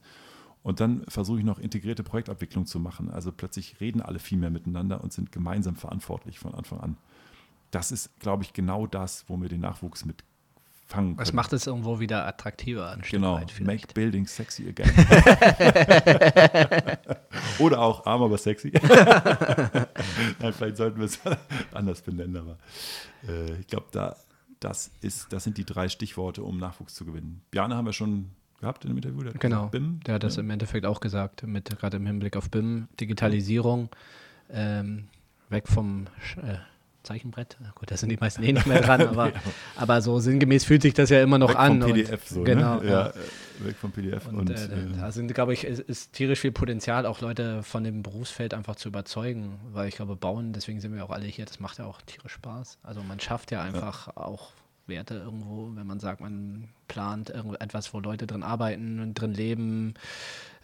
Und 0.64 0.80
dann 0.80 1.04
versuche 1.08 1.38
ich 1.38 1.44
noch 1.44 1.58
integrierte 1.58 2.02
Projektabwicklung 2.02 2.64
zu 2.64 2.80
machen. 2.80 3.10
Also 3.10 3.30
plötzlich 3.30 3.82
reden 3.82 4.00
alle 4.00 4.18
viel 4.18 4.38
mehr 4.38 4.48
miteinander 4.48 5.04
und 5.04 5.12
sind 5.12 5.30
gemeinsam 5.30 5.76
verantwortlich 5.76 6.38
von 6.38 6.54
Anfang 6.54 6.80
an. 6.80 6.96
Das 7.70 7.92
ist, 7.92 8.18
glaube 8.18 8.44
ich, 8.44 8.54
genau 8.54 8.86
das, 8.86 9.26
wo 9.28 9.36
wir 9.36 9.50
den 9.50 9.60
Nachwuchs 9.60 10.06
mit 10.06 10.24
fangen 10.86 11.18
Das 11.18 11.34
macht 11.34 11.52
es 11.52 11.66
irgendwo 11.66 12.00
wieder 12.00 12.26
attraktiver. 12.26 12.92
Ein 12.92 13.02
genau, 13.02 13.42
make 13.60 13.88
building 13.92 14.26
sexy 14.26 14.66
again. 14.66 14.88
Oder 17.58 17.80
auch 17.80 18.06
arm, 18.06 18.22
aber 18.22 18.38
sexy. 18.38 18.72
Nein, 20.38 20.52
vielleicht 20.54 20.78
sollten 20.78 20.98
wir 20.98 21.06
es 21.06 21.20
anders 21.72 22.00
benennen, 22.00 22.38
aber 22.38 22.56
äh, 23.28 23.60
ich 23.60 23.66
glaube, 23.66 23.88
da, 23.92 24.16
das, 24.60 24.90
das 25.28 25.44
sind 25.44 25.58
die 25.58 25.66
drei 25.66 25.90
Stichworte, 25.90 26.42
um 26.42 26.56
Nachwuchs 26.56 26.94
zu 26.94 27.04
gewinnen. 27.04 27.42
Bjane 27.50 27.76
haben 27.76 27.84
wir 27.84 27.92
schon 27.92 28.30
gehabt 28.64 28.84
in 28.84 28.90
dem 28.90 28.96
Interview? 28.96 29.22
Der 29.22 29.32
genau, 29.34 29.68
BIM. 29.68 30.00
der 30.06 30.14
hat 30.14 30.22
das 30.22 30.36
ja. 30.36 30.42
im 30.42 30.50
Endeffekt 30.50 30.86
auch 30.86 31.00
gesagt, 31.00 31.46
mit 31.46 31.70
gerade 31.78 31.98
im 31.98 32.06
Hinblick 32.06 32.36
auf 32.36 32.50
BIM, 32.50 32.88
Digitalisierung, 32.98 33.90
ähm, 34.50 35.04
weg 35.50 35.68
vom 35.68 36.06
äh, 36.42 36.56
Zeichenbrett. 37.02 37.58
Gut, 37.74 37.90
da 37.90 37.96
sind 37.96 38.08
die 38.08 38.16
meisten 38.16 38.42
eh 38.42 38.52
nicht 38.52 38.66
mehr 38.66 38.80
dran, 38.80 39.02
aber, 39.08 39.28
ja. 39.28 39.40
aber 39.76 40.00
so 40.00 40.18
sinngemäß 40.18 40.64
fühlt 40.64 40.82
sich 40.82 40.94
das 40.94 41.10
ja 41.10 41.22
immer 41.22 41.38
noch 41.38 41.50
weg 41.50 41.58
an. 41.58 41.82
Vom 41.82 41.92
PDF 41.92 42.26
so, 42.26 42.38
ne? 42.40 42.44
genau, 42.44 42.80
ne? 42.80 42.90
ja, 42.90 43.06
ja. 43.08 43.12
Weg 43.66 43.76
vom 43.76 43.92
PDF. 43.92 44.26
Und, 44.26 44.36
und 44.36 44.50
äh, 44.50 44.54
äh, 44.54 44.98
da 44.98 45.12
sind, 45.12 45.32
glaube 45.34 45.52
ich, 45.52 45.64
ist, 45.64 45.80
ist, 45.80 46.12
tierisch 46.12 46.40
viel 46.40 46.52
Potenzial, 46.52 47.06
auch 47.06 47.20
Leute 47.20 47.62
von 47.62 47.84
dem 47.84 48.02
Berufsfeld 48.02 48.54
einfach 48.54 48.76
zu 48.76 48.88
überzeugen, 48.88 49.60
weil 49.72 49.88
ich 49.88 49.96
glaube, 49.96 50.16
bauen, 50.16 50.52
deswegen 50.52 50.80
sind 50.80 50.94
wir 50.94 51.04
auch 51.04 51.10
alle 51.10 51.26
hier, 51.26 51.44
das 51.44 51.60
macht 51.60 51.78
ja 51.78 51.84
auch 51.84 52.00
tierisch 52.02 52.32
Spaß. 52.32 52.78
Also 52.82 53.02
man 53.02 53.20
schafft 53.20 53.52
ja 53.52 53.62
einfach 53.62 54.16
auch 54.16 54.52
Werte 54.86 55.14
irgendwo, 55.14 55.70
wenn 55.74 55.86
man 55.86 56.00
sagt, 56.00 56.20
man 56.20 56.68
plant 56.88 57.30
irgendetwas, 57.30 57.92
wo 57.94 58.00
Leute 58.00 58.26
drin 58.26 58.42
arbeiten 58.42 59.00
und 59.00 59.14
drin 59.14 59.32
leben, 59.32 59.94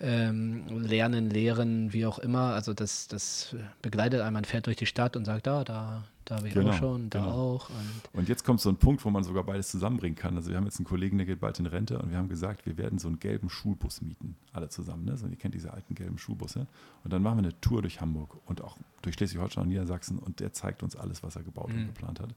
ähm, 0.00 0.66
lernen, 0.68 1.30
lehren, 1.30 1.92
wie 1.92 2.06
auch 2.06 2.18
immer. 2.18 2.54
Also 2.54 2.74
das, 2.74 3.08
das 3.08 3.54
begleitet 3.82 4.20
einen, 4.20 4.34
man 4.34 4.44
fährt 4.44 4.66
durch 4.66 4.76
die 4.76 4.86
Stadt 4.86 5.16
und 5.16 5.24
sagt, 5.24 5.46
da, 5.46 5.64
da, 5.64 6.04
da 6.24 6.36
habe 6.36 6.48
ich 6.48 6.54
genau, 6.54 6.70
auch 6.70 6.74
schon, 6.74 7.10
da 7.10 7.20
genau. 7.20 7.32
auch. 7.32 7.70
Und, 7.70 8.20
und, 8.20 8.28
jetzt 8.28 8.44
kommt 8.44 8.60
so 8.60 8.70
ein 8.70 8.76
Punkt, 8.76 9.04
wo 9.04 9.10
man 9.10 9.24
sogar 9.24 9.44
beides 9.44 9.70
zusammenbringen 9.70 10.16
kann. 10.16 10.36
Also 10.36 10.50
wir 10.50 10.56
haben 10.56 10.64
jetzt 10.64 10.78
einen 10.78 10.86
Kollegen, 10.86 11.18
der 11.18 11.26
geht 11.26 11.40
bald 11.40 11.58
in 11.58 11.66
Rente 11.66 11.98
und 11.98 12.10
wir 12.10 12.18
haben 12.18 12.28
gesagt, 12.28 12.66
wir 12.66 12.78
werden 12.78 12.98
so 12.98 13.08
einen 13.08 13.18
gelben 13.18 13.50
Schulbus 13.50 14.00
mieten, 14.00 14.36
alle 14.52 14.68
zusammen. 14.68 15.04
Ne? 15.04 15.16
So, 15.16 15.26
ihr 15.26 15.36
kennt 15.36 15.54
diese 15.54 15.72
alten 15.72 15.94
gelben 15.94 16.18
Schulbusse. 16.18 16.66
Und 17.04 17.12
dann 17.12 17.22
machen 17.22 17.38
wir 17.38 17.44
eine 17.44 17.60
Tour 17.60 17.82
durch 17.82 18.00
Hamburg 18.00 18.36
und 18.46 18.62
auch 18.62 18.76
durch 19.02 19.16
Schleswig-Holstein 19.16 19.64
und 19.64 19.68
Niedersachsen 19.68 20.18
und 20.18 20.40
der 20.40 20.52
zeigt 20.52 20.82
uns 20.82 20.96
alles, 20.96 21.22
was 21.22 21.36
er 21.36 21.42
gebaut 21.42 21.72
mhm. 21.72 21.80
und 21.80 21.86
geplant 21.88 22.20
hat. 22.20 22.30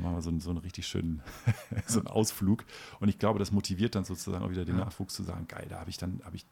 Machen 0.00 0.14
wir 0.14 0.22
so 0.22 0.30
einen, 0.30 0.40
so 0.40 0.50
einen 0.50 0.58
richtig 0.58 0.86
schönen 0.86 1.22
so 1.86 1.98
einen 1.98 2.08
Ausflug. 2.08 2.64
Und 3.00 3.08
ich 3.08 3.18
glaube, 3.18 3.38
das 3.38 3.52
motiviert 3.52 3.94
dann 3.94 4.04
sozusagen 4.04 4.44
auch 4.44 4.50
wieder 4.50 4.64
den 4.64 4.78
ja. 4.78 4.84
Nachwuchs 4.84 5.14
zu 5.14 5.22
sagen, 5.22 5.46
geil, 5.48 5.66
da 5.68 5.80
habe 5.80 5.90
ich 5.90 5.98
dann, 5.98 6.20
habe 6.24 6.36
ich 6.36 6.46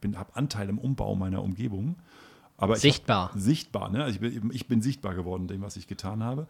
bin, 0.00 0.18
habe 0.18 0.34
Anteil 0.36 0.68
im 0.68 0.78
Umbau 0.78 1.14
meiner 1.14 1.42
Umgebung. 1.42 1.96
Aber 2.56 2.76
sichtbar. 2.76 3.32
Hab, 3.32 3.38
sichtbar, 3.38 3.88
ne? 3.88 4.02
Also 4.02 4.20
ich 4.20 4.40
bin, 4.40 4.50
ich 4.52 4.66
bin 4.66 4.82
sichtbar 4.82 5.14
geworden, 5.14 5.46
dem, 5.46 5.62
was 5.62 5.76
ich 5.76 5.86
getan 5.86 6.24
habe. 6.24 6.48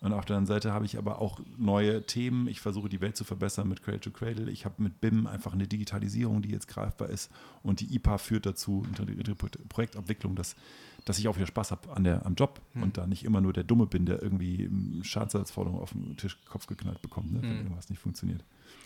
Und 0.00 0.14
auf 0.14 0.24
der 0.24 0.36
anderen 0.36 0.46
Seite 0.46 0.72
habe 0.72 0.86
ich 0.86 0.96
aber 0.96 1.20
auch 1.20 1.40
neue 1.58 2.06
Themen. 2.06 2.48
Ich 2.48 2.60
versuche 2.60 2.88
die 2.88 3.00
Welt 3.02 3.16
zu 3.16 3.24
verbessern 3.24 3.68
mit 3.68 3.82
Cradle 3.82 4.00
to 4.00 4.10
Cradle. 4.10 4.50
Ich 4.50 4.64
habe 4.64 4.82
mit 4.82 5.00
BIM 5.00 5.26
einfach 5.26 5.52
eine 5.52 5.66
Digitalisierung, 5.66 6.40
die 6.40 6.50
jetzt 6.50 6.68
greifbar 6.68 7.10
ist. 7.10 7.30
Und 7.62 7.80
die 7.80 7.94
IPA 7.94 8.16
führt 8.18 8.46
dazu, 8.46 8.86
die 8.98 9.34
Projektabwicklung, 9.68 10.36
dass, 10.36 10.56
dass 11.04 11.18
ich 11.18 11.28
auch 11.28 11.36
wieder 11.36 11.46
Spaß 11.46 11.70
habe 11.70 11.94
an 11.94 12.04
der, 12.04 12.24
am 12.24 12.34
Job 12.34 12.62
hm. 12.72 12.82
und 12.82 12.96
da 12.96 13.06
nicht 13.06 13.24
immer 13.24 13.42
nur 13.42 13.52
der 13.52 13.64
Dumme 13.64 13.86
bin, 13.86 14.06
der 14.06 14.22
irgendwie 14.22 14.70
Schadensersatzforderungen 15.02 15.82
auf 15.82 15.90
den 15.90 16.16
Tisch 16.16 16.38
Kopf 16.48 16.66
geknallt 16.66 17.02
bekommt, 17.02 17.32
ne, 17.32 17.42
wenn 17.42 17.50
hm. 17.50 17.58
irgendwas 17.58 17.90
nicht 17.90 18.00
funktioniert. 18.00 18.42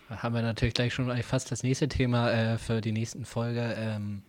Da 0.09 0.23
haben 0.23 0.35
wir 0.35 0.43
natürlich 0.43 0.75
gleich 0.75 0.93
schon 0.93 1.17
fast 1.23 1.53
das 1.53 1.63
nächste 1.63 1.89
Thema 1.89 2.31
äh, 2.31 2.59
für 2.59 2.81
die 2.81 2.93
nächsten 2.93 3.25
Folge. 3.25 3.75
Ähm, 3.79 4.23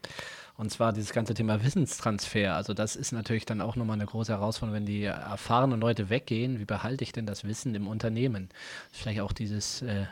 und 0.58 0.72
zwar 0.72 0.94
dieses 0.94 1.12
ganze 1.12 1.34
Thema 1.34 1.64
Wissenstransfer. 1.64 2.56
Also 2.56 2.74
das 2.74 2.96
ist 2.96 3.12
natürlich 3.12 3.46
dann 3.46 3.62
auch 3.62 3.76
nochmal 3.76 3.96
eine 3.96 4.06
große 4.06 4.32
Herausforderung, 4.32 4.78
wenn 4.78 4.86
die 4.86 5.04
erfahrenen 5.04 5.82
Leute 5.82 6.10
weggehen. 6.10 6.60
Wie 6.60 6.66
behalte 6.66 7.04
ich 7.04 7.12
denn 7.12 7.26
das 7.26 7.44
Wissen 7.44 7.76
im 7.76 7.88
Unternehmen? 7.88 8.50
Vielleicht 8.92 9.20
auch 9.20 9.34
dieses 9.34 9.82
äh, 9.82 10.06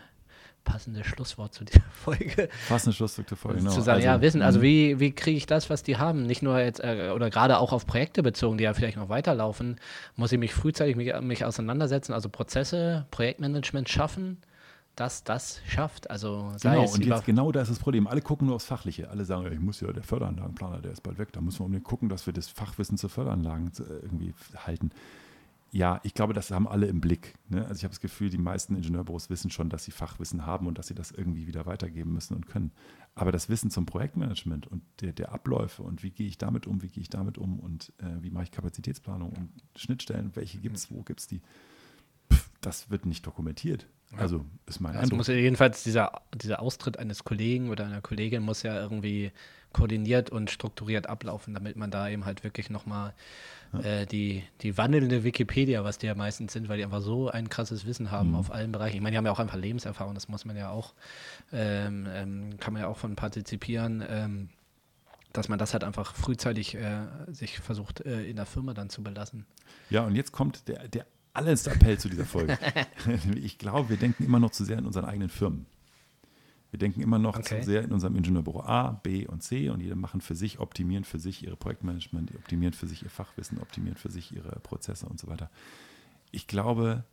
passende 0.66 1.04
Schlusswort 1.06 1.54
zu 1.54 1.64
dieser 1.64 1.82
Folge. 1.92 2.50
Passende 2.68 2.96
Schlusswort 2.96 3.30
zur 3.30 3.38
Folge, 3.38 3.60
genau. 3.60 3.72
Zu 3.72 3.82
sagen, 3.82 3.98
also, 3.98 4.08
ja, 4.08 4.22
Wissen, 4.22 4.42
also 4.42 4.60
mhm. 4.60 4.64
wie, 4.64 5.00
wie 5.00 5.12
kriege 5.12 5.38
ich 5.38 5.46
das, 5.46 5.70
was 5.70 5.82
die 5.82 5.98
haben? 5.98 6.24
Nicht 6.24 6.42
nur 6.42 6.60
jetzt, 6.60 6.82
äh, 6.84 7.12
oder 7.16 7.30
gerade 7.30 7.58
auch 7.60 7.72
auf 7.72 7.86
Projekte 7.86 8.22
bezogen, 8.22 8.58
die 8.58 8.66
ja 8.66 8.74
vielleicht 8.74 8.98
noch 8.98 9.10
weiterlaufen, 9.10 9.80
muss 10.18 10.32
ich 10.34 10.40
mich 10.40 10.54
frühzeitig 10.54 10.98
mich, 10.98 11.14
mich 11.22 11.46
auseinandersetzen, 11.46 12.12
also 12.14 12.28
Prozesse, 12.28 13.06
Projektmanagement 13.12 13.88
schaffen 13.88 14.40
dass 14.96 15.24
das 15.24 15.62
schafft. 15.68 16.10
Also 16.10 16.52
genau, 16.62 16.92
und 16.92 17.04
jetzt 17.04 17.26
genau 17.26 17.52
da 17.52 17.62
ist 17.62 17.72
das 17.72 17.80
Problem. 17.80 18.08
Alle 18.08 18.22
gucken 18.22 18.48
nur 18.48 18.56
aufs 18.56 18.66
Fachliche. 18.66 19.10
Alle 19.10 19.26
sagen, 19.26 19.52
ich 19.52 19.60
muss 19.60 19.82
ja, 19.82 19.92
der 19.92 20.04
Förderanlagenplaner, 20.04 20.82
der 20.82 20.92
ist 20.92 21.02
bald 21.02 21.18
weg. 21.18 21.32
Da 21.34 21.42
müssen 21.42 21.60
wir 21.60 21.66
unbedingt 21.66 21.86
gucken, 21.86 22.10
dass 22.10 22.26
wir 22.26 22.34
das 22.34 22.48
Fachwissen 22.48 22.98
zur 22.98 23.10
Förderanlagen 23.10 23.72
äh, 23.80 23.94
irgendwie 24.04 24.34
halten. 24.56 24.92
Ja, 25.72 26.00
ich 26.04 26.14
glaube, 26.14 26.34
das 26.34 26.52
haben 26.52 26.68
alle 26.68 26.86
im 26.86 27.02
Blick. 27.02 27.34
Ne? 27.50 27.62
Also 27.66 27.78
ich 27.80 27.84
habe 27.84 27.94
das 27.94 28.00
Gefühl, 28.00 28.30
die 28.30 28.38
meisten 28.38 28.76
Ingenieurbüros 28.76 29.32
wissen 29.32 29.50
schon, 29.50 29.70
dass 29.70 29.84
sie 29.84 29.92
Fachwissen 29.92 30.46
haben 30.46 30.68
und 30.68 30.78
dass 30.78 30.86
sie 30.86 30.94
das 30.94 31.10
irgendwie 31.10 31.48
wieder 31.48 31.66
weitergeben 31.66 32.14
müssen 32.14 32.36
und 32.36 32.46
können. 32.46 32.72
Aber 33.16 33.32
das 33.32 33.50
Wissen 33.50 33.72
zum 33.72 33.88
Projektmanagement 33.88 34.68
und 34.68 34.84
der, 35.02 35.14
der 35.14 35.32
Abläufe 35.32 35.82
und 35.82 36.04
wie 36.04 36.12
gehe 36.12 36.28
ich 36.28 36.38
damit 36.38 36.68
um, 36.68 36.84
wie 36.84 36.90
gehe 36.90 37.02
ich 37.02 37.10
damit 37.10 37.40
um 37.40 37.60
und 37.60 37.92
äh, 37.98 38.22
wie 38.22 38.30
mache 38.30 38.44
ich 38.44 38.52
Kapazitätsplanung 38.52 39.32
und 39.32 39.50
Schnittstellen, 39.76 40.36
welche 40.36 40.60
gibt 40.60 40.78
es, 40.78 40.92
wo 40.92 41.02
gibt 41.02 41.22
es 41.22 41.28
die, 41.28 41.42
Pff, 42.32 42.52
das 42.62 42.92
wird 42.92 43.08
nicht 43.08 43.26
dokumentiert. 43.26 43.88
Also 44.18 44.46
ist 44.66 44.80
mein 44.80 44.92
also 44.92 45.04
Eindruck. 45.04 45.18
Muss 45.18 45.28
ja 45.28 45.36
jedenfalls 45.36 45.84
dieser, 45.84 46.22
dieser 46.36 46.62
Austritt 46.62 47.00
eines 47.00 47.24
Kollegen 47.24 47.70
oder 47.70 47.86
einer 47.86 48.02
Kollegin 48.02 48.44
muss 48.44 48.64
ja 48.64 48.80
irgendwie 48.80 49.32
koordiniert 49.74 50.30
und 50.30 50.52
strukturiert 50.52 51.10
ablaufen, 51.10 51.54
damit 51.54 51.76
man 51.76 51.92
da 51.92 52.08
eben 52.08 52.26
halt 52.26 52.44
wirklich 52.44 52.70
nochmal 52.70 53.14
ja. 53.74 53.80
äh, 53.80 54.06
die, 54.06 54.44
die 54.62 54.78
wandelnde 54.78 55.24
Wikipedia, 55.24 55.84
was 55.84 55.98
die 55.98 56.06
ja 56.06 56.16
meistens 56.16 56.54
sind, 56.54 56.70
weil 56.70 56.78
die 56.78 56.86
einfach 56.86 57.02
so 57.02 57.30
ein 57.30 57.50
krasses 57.50 57.86
Wissen 57.86 58.12
haben 58.12 58.30
mhm. 58.30 58.36
auf 58.36 58.52
allen 58.52 58.72
Bereichen. 58.72 58.96
Ich 58.96 59.02
meine, 59.02 59.14
die 59.14 59.18
haben 59.18 59.26
ja 59.26 59.32
auch 59.32 59.40
einfach 59.40 59.58
Lebenserfahrung, 59.58 60.14
das 60.14 60.28
muss 60.28 60.46
man 60.46 60.56
ja 60.56 60.70
auch, 60.70 60.94
ähm, 61.52 62.08
ähm, 62.10 62.60
kann 62.60 62.74
man 62.74 62.84
ja 62.84 62.88
auch 62.88 62.98
von 62.98 63.16
partizipieren. 63.16 64.04
Ähm, 64.08 64.50
dass 65.34 65.50
man 65.50 65.58
das 65.58 65.74
halt 65.74 65.84
einfach 65.84 66.14
frühzeitig 66.14 66.76
äh, 66.76 67.08
sich 67.28 67.58
versucht, 67.58 68.02
äh, 68.02 68.24
in 68.24 68.36
der 68.36 68.46
Firma 68.46 68.76
dann 68.76 68.92
zu 68.92 69.02
belassen. 69.02 69.48
Ja, 69.90 70.06
und 70.06 70.16
jetzt 70.16 70.32
kommt 70.32 70.68
der, 70.68 70.88
der 70.88 71.08
alles 71.34 71.68
Appell 71.68 71.98
zu 71.98 72.10
dieser 72.10 72.26
Folge. 72.26 72.58
ich 73.36 73.58
glaube, 73.58 73.90
wir 73.90 73.98
denken 73.98 74.24
immer 74.24 74.40
noch 74.40 74.52
zu 74.52 74.64
sehr 74.64 74.78
in 74.78 74.86
unseren 74.86 75.06
eigenen 75.06 75.30
Firmen. 75.30 75.66
Wir 76.72 76.80
denken 76.80 77.02
immer 77.02 77.20
noch 77.20 77.38
okay. 77.38 77.60
zu 77.60 77.66
sehr 77.66 77.84
in 77.84 77.92
unserem 77.92 78.16
Ingenieurbüro 78.16 78.62
A, 78.62 78.94
B 79.04 79.28
und 79.28 79.44
C 79.44 79.70
und 79.70 79.80
jeder 79.80 79.96
machen 79.96 80.22
für 80.22 80.34
sich, 80.34 80.60
optimieren 80.60 81.04
für 81.04 81.20
sich 81.20 81.44
ihre 81.44 81.56
Projektmanagement, 81.56 82.34
optimieren 82.34 82.74
für 82.74 82.88
sich 82.88 83.04
ihr 83.04 83.12
Fachwissen, 83.12 83.60
optimieren 83.60 83.96
für 83.96 84.10
sich 84.10 84.36
ihre 84.36 84.60
Prozesse 84.62 85.06
und 85.06 85.20
so 85.20 85.28
weiter. 85.28 85.52
Ich 86.32 86.48
glaube, 86.48 87.04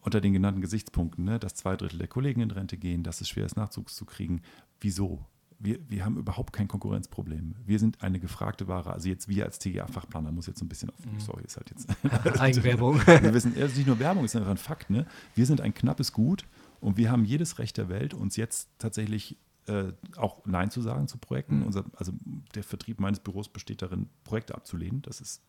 unter 0.00 0.22
den 0.22 0.32
genannten 0.32 0.62
Gesichtspunkten, 0.62 1.24
ne, 1.24 1.38
dass 1.38 1.54
zwei 1.54 1.76
Drittel 1.76 1.98
der 1.98 2.08
Kollegen 2.08 2.40
in 2.40 2.50
Rente 2.50 2.78
gehen, 2.78 3.02
dass 3.02 3.20
es 3.20 3.28
schwer 3.28 3.44
ist, 3.44 3.56
Nachzugs 3.56 3.94
zu 3.94 4.06
kriegen. 4.06 4.40
Wieso? 4.80 5.24
Wir, 5.58 5.78
wir 5.88 6.04
haben 6.04 6.16
überhaupt 6.16 6.52
kein 6.52 6.68
Konkurrenzproblem. 6.68 7.54
Wir 7.64 7.78
sind 7.78 8.02
eine 8.02 8.20
gefragte 8.20 8.68
Ware. 8.68 8.92
Also 8.92 9.08
jetzt 9.08 9.28
wir 9.28 9.44
als 9.44 9.58
TGA-Fachplaner 9.58 10.32
muss 10.32 10.46
jetzt 10.46 10.58
so 10.58 10.64
ein 10.64 10.68
bisschen 10.68 10.90
auf, 10.90 11.04
mhm. 11.04 11.20
sorry, 11.20 11.44
ist 11.44 11.56
halt 11.56 11.70
jetzt. 11.70 11.88
Eigenwerbung. 12.40 12.96
wir 13.06 13.34
wissen, 13.34 13.54
es 13.56 13.72
ist 13.72 13.78
nicht 13.78 13.86
nur 13.86 13.98
Werbung, 13.98 14.24
es 14.24 14.32
ist 14.32 14.36
einfach 14.36 14.50
ein 14.50 14.56
Fakt. 14.56 14.90
Ne? 14.90 15.06
Wir 15.34 15.46
sind 15.46 15.60
ein 15.60 15.74
knappes 15.74 16.12
Gut 16.12 16.44
und 16.80 16.96
wir 16.96 17.10
haben 17.10 17.24
jedes 17.24 17.58
Recht 17.58 17.76
der 17.76 17.88
Welt, 17.88 18.14
uns 18.14 18.36
jetzt 18.36 18.68
tatsächlich 18.78 19.36
äh, 19.66 19.92
auch 20.16 20.44
Nein 20.44 20.70
zu 20.70 20.82
sagen 20.82 21.08
zu 21.08 21.18
Projekten. 21.18 21.60
Mhm. 21.60 21.66
Unser, 21.66 21.84
also 21.96 22.12
der 22.54 22.62
Vertrieb 22.62 23.00
meines 23.00 23.20
Büros 23.20 23.48
besteht 23.48 23.82
darin, 23.82 24.08
Projekte 24.24 24.54
abzulehnen. 24.54 25.02
Das 25.02 25.20
ist 25.20 25.42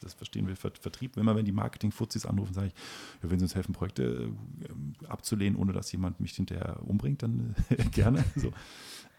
das 0.00 0.14
verstehen 0.14 0.46
wir 0.46 0.56
Vertrieb. 0.56 1.16
Immer 1.16 1.36
wenn 1.36 1.44
die 1.44 1.52
Marketing-Fuzis 1.52 2.26
anrufen, 2.26 2.54
sage 2.54 2.68
ich, 2.68 2.74
ja, 3.22 3.30
wenn 3.30 3.38
sie 3.38 3.44
uns 3.44 3.54
helfen, 3.54 3.72
Projekte 3.72 4.30
äh, 4.60 5.06
abzulehnen, 5.06 5.58
ohne 5.58 5.72
dass 5.72 5.90
jemand 5.92 6.20
mich 6.20 6.32
hinterher 6.32 6.82
umbringt, 6.82 7.22
dann 7.22 7.54
gerne. 7.90 8.24
So. 8.36 8.52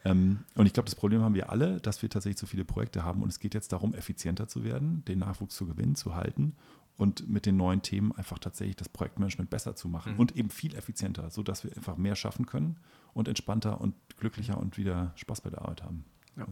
Ähm, 0.05 0.39
und 0.55 0.65
ich 0.65 0.73
glaube, 0.73 0.85
das 0.85 0.95
Problem 0.95 1.21
haben 1.21 1.35
wir 1.35 1.49
alle, 1.49 1.79
dass 1.79 2.01
wir 2.01 2.09
tatsächlich 2.09 2.37
zu 2.37 2.45
viele 2.45 2.65
Projekte 2.65 3.03
haben 3.03 3.21
und 3.23 3.29
es 3.29 3.39
geht 3.39 3.53
jetzt 3.53 3.71
darum, 3.71 3.93
effizienter 3.93 4.47
zu 4.47 4.63
werden, 4.63 5.03
den 5.05 5.19
Nachwuchs 5.19 5.55
zu 5.55 5.65
gewinnen, 5.65 5.95
zu 5.95 6.15
halten 6.15 6.55
und 6.97 7.29
mit 7.29 7.45
den 7.45 7.57
neuen 7.57 7.81
Themen 7.81 8.11
einfach 8.11 8.39
tatsächlich 8.39 8.75
das 8.75 8.89
Projektmanagement 8.89 9.49
besser 9.49 9.75
zu 9.75 9.87
machen 9.87 10.13
mhm. 10.13 10.19
und 10.19 10.35
eben 10.35 10.49
viel 10.49 10.75
effizienter, 10.75 11.29
sodass 11.29 11.63
wir 11.63 11.75
einfach 11.75 11.97
mehr 11.97 12.15
schaffen 12.15 12.45
können 12.45 12.77
und 13.13 13.27
entspannter 13.27 13.79
und 13.81 13.95
glücklicher 14.17 14.57
und 14.57 14.77
wieder 14.77 15.13
Spaß 15.15 15.41
bei 15.41 15.49
der 15.49 15.61
Arbeit 15.61 15.83
haben. 15.83 16.05
Ja. 16.37 16.45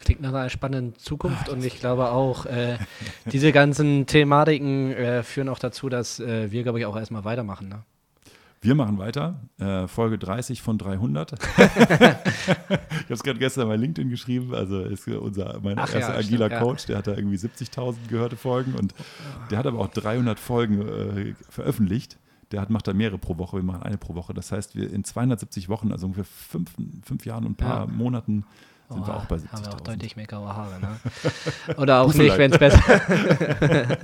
Klingt 0.00 0.20
nach 0.20 0.30
einer 0.30 0.50
spannenden 0.50 0.98
Zukunft 0.98 1.48
und 1.48 1.64
ich 1.64 1.78
glaube 1.78 2.10
auch, 2.10 2.44
äh, 2.46 2.76
diese 3.30 3.52
ganzen 3.52 4.06
Thematiken 4.06 4.90
äh, 4.92 5.22
führen 5.22 5.48
auch 5.48 5.60
dazu, 5.60 5.88
dass 5.88 6.18
äh, 6.18 6.50
wir, 6.50 6.64
glaube 6.64 6.80
ich, 6.80 6.86
auch 6.86 6.96
erstmal 6.96 7.24
weitermachen. 7.24 7.68
Ne? 7.68 7.84
Wir 8.62 8.76
machen 8.76 8.96
weiter. 8.98 9.40
Äh, 9.58 9.88
Folge 9.88 10.18
30 10.18 10.62
von 10.62 10.78
300. 10.78 11.32
ich 11.32 11.38
habe 11.58 12.20
es 13.08 13.24
gerade 13.24 13.40
gestern 13.40 13.66
bei 13.66 13.74
LinkedIn 13.74 14.08
geschrieben. 14.08 14.54
Also 14.54 14.82
ist 14.82 15.08
unser 15.08 15.58
mein 15.60 15.76
Ach 15.80 15.92
erster 15.92 16.12
ja, 16.12 16.18
agiler 16.18 16.46
stimmt, 16.46 16.62
Coach, 16.62 16.86
der 16.86 16.98
hat 16.98 17.08
da 17.08 17.16
irgendwie 17.16 17.36
70.000 17.36 17.96
gehörte 18.08 18.36
Folgen 18.36 18.74
und 18.74 18.94
der 19.50 19.58
hat 19.58 19.66
aber 19.66 19.80
auch 19.80 19.88
300 19.88 20.38
Folgen 20.38 20.80
äh, 20.80 21.34
veröffentlicht. 21.50 22.18
Der 22.52 22.60
hat, 22.60 22.70
macht 22.70 22.86
da 22.86 22.92
mehrere 22.92 23.18
pro 23.18 23.36
Woche, 23.36 23.56
wir 23.56 23.64
machen 23.64 23.82
eine 23.82 23.98
pro 23.98 24.14
Woche. 24.14 24.32
Das 24.32 24.52
heißt, 24.52 24.76
wir 24.76 24.92
in 24.92 25.02
270 25.02 25.68
Wochen, 25.68 25.90
also 25.90 26.06
ungefähr 26.06 26.24
fünf, 26.24 26.70
fünf 27.02 27.26
Jahren 27.26 27.44
und 27.44 27.52
ein 27.52 27.56
paar 27.56 27.88
ja. 27.88 27.92
Monaten, 27.92 28.44
sind 28.92 29.06
wir 29.06 29.16
auch 29.16 29.24
bei 29.26 29.36
70.000. 29.36 29.52
Haben 29.52 29.64
wir 29.64 29.74
auch 29.74 29.80
deutlich 29.80 30.16
mehr 30.16 30.26
graue 30.26 30.54
Haare, 30.54 30.80
ne? 30.80 31.76
Oder 31.76 32.00
auch 32.00 32.14
nicht, 32.14 32.36
wenn 32.38 32.52
es 32.52 32.58
besser, 32.58 32.80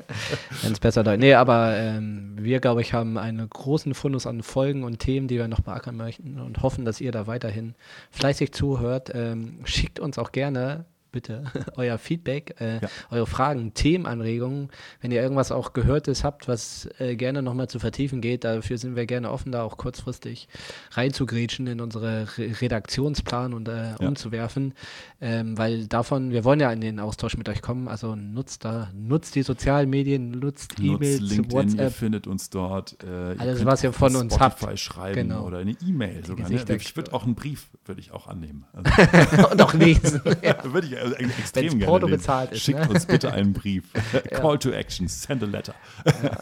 wenn 0.62 0.72
es 0.72 0.80
besser 0.80 1.04
läuft. 1.04 1.20
Nee, 1.20 1.34
aber 1.34 1.76
ähm, 1.76 2.36
wir, 2.36 2.60
glaube 2.60 2.80
ich, 2.80 2.92
haben 2.92 3.18
einen 3.18 3.48
großen 3.48 3.94
Fundus 3.94 4.26
an 4.26 4.42
Folgen 4.42 4.84
und 4.84 4.98
Themen, 4.98 5.28
die 5.28 5.36
wir 5.36 5.48
noch 5.48 5.60
beackern 5.60 5.96
möchten 5.96 6.40
und 6.40 6.62
hoffen, 6.62 6.84
dass 6.84 7.00
ihr 7.00 7.12
da 7.12 7.26
weiterhin 7.26 7.74
fleißig 8.10 8.52
zuhört. 8.52 9.10
Ähm, 9.14 9.60
schickt 9.64 10.00
uns 10.00 10.18
auch 10.18 10.32
gerne 10.32 10.84
bitte 11.10 11.44
euer 11.76 11.98
Feedback, 11.98 12.56
äh, 12.60 12.80
ja. 12.80 12.88
eure 13.10 13.26
Fragen, 13.26 13.74
Themenanregungen. 13.74 14.70
Wenn 15.00 15.10
ihr 15.10 15.22
irgendwas 15.22 15.52
auch 15.52 15.72
Gehörtes 15.72 16.24
habt, 16.24 16.48
was 16.48 16.88
äh, 16.98 17.16
gerne 17.16 17.42
nochmal 17.42 17.68
zu 17.68 17.78
vertiefen 17.78 18.20
geht, 18.20 18.44
dafür 18.44 18.78
sind 18.78 18.96
wir 18.96 19.06
gerne 19.06 19.30
offen, 19.30 19.52
da 19.52 19.62
auch 19.62 19.76
kurzfristig 19.76 20.48
reinzugrätschen 20.92 21.66
in 21.66 21.80
unsere 21.80 22.28
Re 22.36 22.48
Redaktionsplan 22.60 23.54
und 23.54 23.68
äh, 23.68 23.90
ja. 23.90 23.96
umzuwerfen. 24.08 24.74
Ähm, 25.20 25.58
weil 25.58 25.86
davon, 25.86 26.30
wir 26.30 26.44
wollen 26.44 26.60
ja 26.60 26.70
in 26.72 26.80
den 26.80 27.00
Austausch 27.00 27.36
mit 27.36 27.48
euch 27.48 27.62
kommen, 27.62 27.88
also 27.88 28.14
nutzt 28.14 28.64
da, 28.64 28.90
nutzt 28.94 29.34
die 29.34 29.42
sozialen 29.42 29.90
Medien, 29.90 30.30
nutzt 30.30 30.78
E-Mails, 30.80 31.38
WhatsApp. 31.50 31.80
Ihr 31.80 31.90
findet 31.90 32.26
uns 32.26 32.50
dort. 32.50 32.96
Äh, 33.02 33.34
Alles, 33.38 33.64
was 33.64 33.82
ihr 33.82 33.92
von 33.92 34.14
uns 34.16 34.34
Spotify 34.34 34.66
habt. 34.66 34.78
schreiben 34.78 35.28
genau. 35.28 35.44
oder 35.44 35.58
eine 35.58 35.76
E-Mail 35.84 36.24
sogar. 36.24 36.48
Ne? 36.48 36.64
Ich 36.76 36.96
würde 36.96 37.12
auch 37.12 37.24
einen 37.24 37.34
Brief, 37.34 37.68
würde 37.84 38.00
ich 38.00 38.12
auch 38.12 38.26
annehmen. 38.26 38.64
Also 39.08 39.50
und 39.50 39.62
auch 39.62 39.74
lesen. 39.74 40.20
ja. 40.42 40.56
würde 40.64 40.86
ich 40.86 40.97
also 40.98 41.14
extrem 41.16 41.62
Wenn's 41.64 41.72
gerne 41.74 41.84
Porto 41.86 42.06
nehmen. 42.06 42.18
bezahlt 42.18 42.52
ist, 42.52 42.62
Schickt 42.62 42.80
ne? 42.80 42.88
uns 42.88 43.06
bitte 43.06 43.32
einen 43.32 43.52
Brief. 43.52 43.84
Call 44.30 44.58
to 44.58 44.70
action, 44.70 45.08
send 45.08 45.42
a 45.42 45.46
letter. 45.46 45.74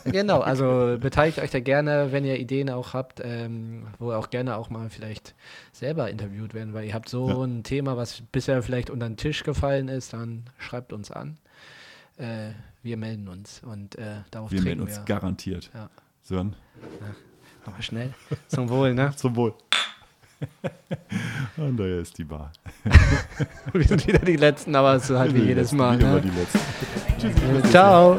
Genau, 0.04 0.40
also 0.40 0.96
beteiligt 1.00 1.38
euch 1.38 1.50
da 1.50 1.60
gerne, 1.60 2.12
wenn 2.12 2.24
ihr 2.24 2.38
Ideen 2.38 2.70
auch 2.70 2.94
habt, 2.94 3.20
ähm, 3.24 3.86
wo 3.98 4.10
ihr 4.12 4.18
auch 4.18 4.30
gerne 4.30 4.56
auch 4.56 4.70
mal 4.70 4.90
vielleicht 4.90 5.34
selber 5.72 6.10
interviewt 6.10 6.54
werden, 6.54 6.74
weil 6.74 6.84
ihr 6.86 6.94
habt 6.94 7.08
so 7.08 7.28
Ja. 7.28 7.42
ein 7.42 7.62
Thema, 7.62 7.96
was 7.96 8.22
bisher 8.32 8.62
vielleicht 8.62 8.90
unter 8.90 9.08
den 9.08 9.16
Tisch 9.16 9.42
gefallen 9.44 9.88
ist, 9.88 10.12
dann 10.12 10.44
schreibt 10.58 10.92
uns 10.92 11.10
an. 11.10 11.38
Äh, 12.18 12.50
wir 12.82 12.96
melden 12.96 13.28
uns 13.28 13.62
und 13.64 13.96
äh, 13.98 14.22
darauf 14.30 14.50
Wir 14.52 14.62
melden 14.62 14.80
uns 14.82 14.96
wir. 14.96 15.04
garantiert. 15.04 15.70
Ja. 15.74 15.90
Sören, 16.22 16.56
Nochmal 17.66 17.82
schnell. 17.82 18.14
Zum 18.48 18.68
Wohl, 18.68 18.94
ne? 18.94 19.12
zum 19.16 19.34
Wohl. 19.34 19.54
Und 21.56 21.76
da 21.78 21.84
ist 21.86 22.18
die 22.18 22.24
Bar. 22.24 22.52
Wir 23.72 23.84
sind 23.84 24.06
wieder 24.06 24.18
die 24.18 24.36
Letzten, 24.36 24.74
aber 24.74 24.94
es 24.94 25.08
ist 25.08 25.16
halt 25.16 25.34
wie 25.34 25.42
jedes 25.44 25.72
Mal. 25.72 25.98
Wie 25.98 26.02
immer 26.02 26.14
Ne? 26.16 26.20
die 26.22 26.30
letzte. 27.58 27.68
Ciao. 27.70 28.16